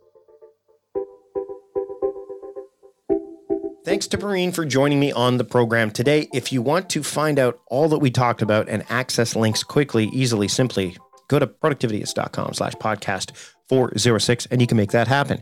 Thanks 3.90 4.06
to 4.10 4.20
Perrine 4.20 4.52
for 4.52 4.66
joining 4.66 5.00
me 5.00 5.12
on 5.12 5.38
the 5.38 5.44
program 5.44 5.90
today. 5.90 6.30
If 6.32 6.54
you 6.54 6.62
want 6.62 6.92
to 6.92 7.02
find 7.02 7.40
out 7.40 7.60
all 7.72 7.90
that 7.90 7.98
we 7.98 8.12
talked 8.12 8.44
about 8.44 8.70
and 8.70 8.86
access 8.88 9.36
links 9.36 9.64
quickly, 9.64 10.10
easily, 10.14 10.48
simply, 10.48 10.96
go 11.28 11.40
to 11.40 11.48
productivityist.com 11.48 12.54
slash 12.54 12.74
podcast 12.74 13.32
406 13.68 14.46
and 14.52 14.62
you 14.62 14.68
can 14.68 14.78
make 14.78 14.92
that 14.92 15.08
happen. 15.08 15.42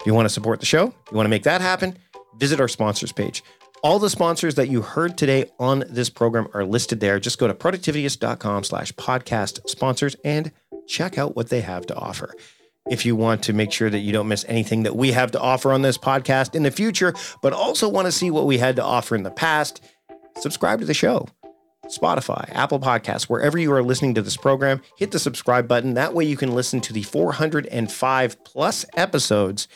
If 0.00 0.06
you 0.06 0.12
want 0.12 0.26
to 0.26 0.34
support 0.34 0.58
the 0.58 0.66
show, 0.66 0.86
you 0.86 1.16
want 1.16 1.26
to 1.26 1.30
make 1.30 1.44
that 1.44 1.60
happen, 1.60 1.96
visit 2.40 2.60
our 2.60 2.66
sponsors 2.66 3.12
page. 3.12 3.44
All 3.84 4.00
the 4.00 4.10
sponsors 4.10 4.56
that 4.56 4.68
you 4.68 4.82
heard 4.82 5.16
today 5.16 5.48
on 5.60 5.84
this 5.88 6.10
program 6.10 6.48
are 6.52 6.64
listed 6.64 6.98
there. 6.98 7.20
Just 7.20 7.38
go 7.38 7.46
to 7.46 7.54
productivityist.com 7.54 8.64
slash 8.64 8.90
podcast 8.94 9.70
sponsors 9.70 10.16
and 10.24 10.50
check 10.88 11.16
out 11.16 11.36
what 11.36 11.48
they 11.48 11.60
have 11.60 11.86
to 11.86 11.94
offer. 11.94 12.34
If 12.90 13.06
you 13.06 13.16
want 13.16 13.42
to 13.44 13.54
make 13.54 13.72
sure 13.72 13.88
that 13.88 14.00
you 14.00 14.12
don't 14.12 14.28
miss 14.28 14.44
anything 14.46 14.82
that 14.82 14.94
we 14.94 15.12
have 15.12 15.30
to 15.30 15.40
offer 15.40 15.72
on 15.72 15.80
this 15.80 15.96
podcast 15.96 16.54
in 16.54 16.64
the 16.64 16.70
future, 16.70 17.14
but 17.40 17.54
also 17.54 17.88
want 17.88 18.06
to 18.06 18.12
see 18.12 18.30
what 18.30 18.44
we 18.44 18.58
had 18.58 18.76
to 18.76 18.84
offer 18.84 19.16
in 19.16 19.22
the 19.22 19.30
past, 19.30 19.82
subscribe 20.36 20.80
to 20.80 20.86
the 20.86 20.92
show. 20.92 21.26
Spotify, 21.86 22.50
Apple 22.54 22.80
Podcasts, 22.80 23.24
wherever 23.24 23.58
you 23.58 23.72
are 23.72 23.82
listening 23.82 24.14
to 24.14 24.22
this 24.22 24.36
program, 24.36 24.82
hit 24.98 25.12
the 25.12 25.18
subscribe 25.18 25.66
button. 25.66 25.94
That 25.94 26.14
way 26.14 26.24
you 26.24 26.36
can 26.36 26.54
listen 26.54 26.80
to 26.82 26.92
the 26.92 27.02
405 27.02 28.44
plus 28.44 28.84
episodes 28.96 29.66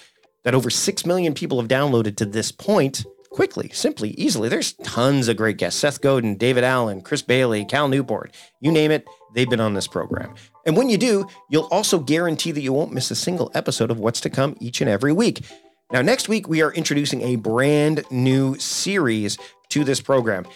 that 0.45 0.55
over 0.55 0.69
6 0.69 1.07
million 1.07 1.35
people 1.35 1.61
have 1.61 1.69
downloaded 1.69 2.17
to 2.17 2.27
this 2.27 2.53
point 2.53 3.05
quickly, 3.31 3.71
simply, 3.73 4.11
easily. 4.11 4.49
There's 4.49 4.73
tons 4.73 5.29
of 5.29 5.37
great 5.37 5.57
guests 5.57 5.81
Seth 5.81 6.01
Godin, 6.01 6.37
David 6.37 6.65
Allen, 6.65 7.01
Chris 7.01 7.23
Bailey, 7.23 7.65
Cal 7.65 7.89
Newport, 7.89 8.35
you 8.61 8.73
name 8.73 8.91
it, 8.91 9.07
they've 9.35 9.49
been 9.49 9.61
on 9.61 9.75
this 9.75 9.87
program. 9.87 10.35
And 10.67 10.77
when 10.77 10.89
you 10.89 10.99
do, 10.99 11.27
you'll 11.49 11.69
also 11.71 11.99
guarantee 11.99 12.53
that 12.53 12.61
you 12.61 12.73
won't 12.73 12.93
miss 12.93 13.11
a 13.11 13.15
single 13.15 13.51
episode 13.55 13.91
of 13.91 13.99
what's 13.99 14.21
to 14.23 14.31
come 14.31 14.57
each 14.61 14.81
and 14.81 14.91
every 14.91 15.13
week. 15.13 15.43
Now, 15.91 16.03
next 16.03 16.29
week, 16.29 16.49
we 16.49 16.61
are 16.61 16.73
introducing 16.73 17.23
a 17.23 17.37
brand 17.37 18.05
new 18.11 18.57
series 18.59 19.39
to 19.71 19.85
this 19.85 20.01
program. 20.01 20.47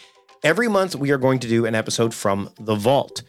Every 0.42 0.68
month, 0.68 0.94
we 0.94 1.10
are 1.10 1.18
going 1.18 1.38
to 1.38 1.48
do 1.48 1.64
an 1.64 1.74
episode 1.74 2.12
from 2.12 2.50
The 2.58 2.74
Vault. 2.74 3.22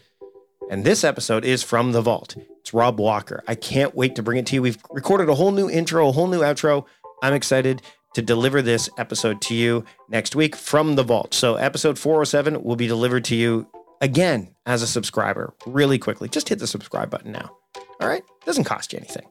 And 0.69 0.83
this 0.83 1.03
episode 1.03 1.45
is 1.45 1.63
from 1.63 1.91
The 1.91 2.01
Vault. 2.01 2.35
It's 2.59 2.73
Rob 2.73 2.99
Walker. 2.99 3.43
I 3.47 3.55
can't 3.55 3.95
wait 3.95 4.15
to 4.15 4.23
bring 4.23 4.37
it 4.37 4.45
to 4.47 4.55
you. 4.55 4.61
We've 4.61 4.77
recorded 4.89 5.29
a 5.29 5.35
whole 5.35 5.51
new 5.51 5.69
intro, 5.69 6.09
a 6.09 6.11
whole 6.11 6.27
new 6.27 6.41
outro. 6.41 6.85
I'm 7.21 7.33
excited 7.33 7.81
to 8.13 8.21
deliver 8.21 8.61
this 8.61 8.89
episode 8.97 9.41
to 9.41 9.55
you 9.55 9.85
next 10.09 10.35
week 10.35 10.55
from 10.55 10.95
the 10.95 11.03
vault. 11.03 11.33
So, 11.33 11.55
episode 11.55 11.97
407 11.97 12.63
will 12.63 12.75
be 12.75 12.87
delivered 12.87 13.25
to 13.25 13.35
you 13.35 13.67
again 14.01 14.53
as 14.65 14.81
a 14.81 14.87
subscriber 14.87 15.53
really 15.65 15.97
quickly. 15.97 16.29
Just 16.29 16.49
hit 16.49 16.59
the 16.59 16.67
subscribe 16.67 17.09
button 17.09 17.31
now. 17.31 17.55
All 17.99 18.07
right? 18.07 18.23
Doesn't 18.45 18.65
cost 18.65 18.93
you 18.93 18.99
anything. 18.99 19.25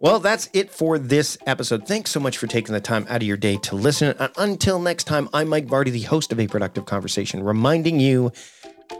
Well, 0.00 0.18
that's 0.18 0.48
it 0.52 0.70
for 0.70 0.98
this 0.98 1.36
episode. 1.46 1.86
Thanks 1.86 2.10
so 2.10 2.20
much 2.20 2.38
for 2.38 2.46
taking 2.46 2.72
the 2.72 2.80
time 2.80 3.06
out 3.08 3.22
of 3.22 3.22
your 3.22 3.36
day 3.36 3.56
to 3.58 3.76
listen. 3.76 4.14
And 4.18 4.32
until 4.38 4.78
next 4.78 5.04
time, 5.04 5.28
I'm 5.34 5.48
Mike 5.48 5.66
Vardy, 5.66 5.90
the 5.90 6.02
host 6.02 6.32
of 6.32 6.40
A 6.40 6.46
Productive 6.46 6.86
Conversation, 6.86 7.42
reminding 7.42 8.00
you 8.00 8.32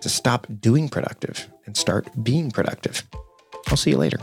to 0.01 0.09
stop 0.09 0.47
doing 0.61 0.89
productive 0.89 1.49
and 1.67 1.77
start 1.77 2.09
being 2.23 2.51
productive. 2.51 3.03
I'll 3.69 3.77
see 3.77 3.91
you 3.91 3.99
later. 3.99 4.19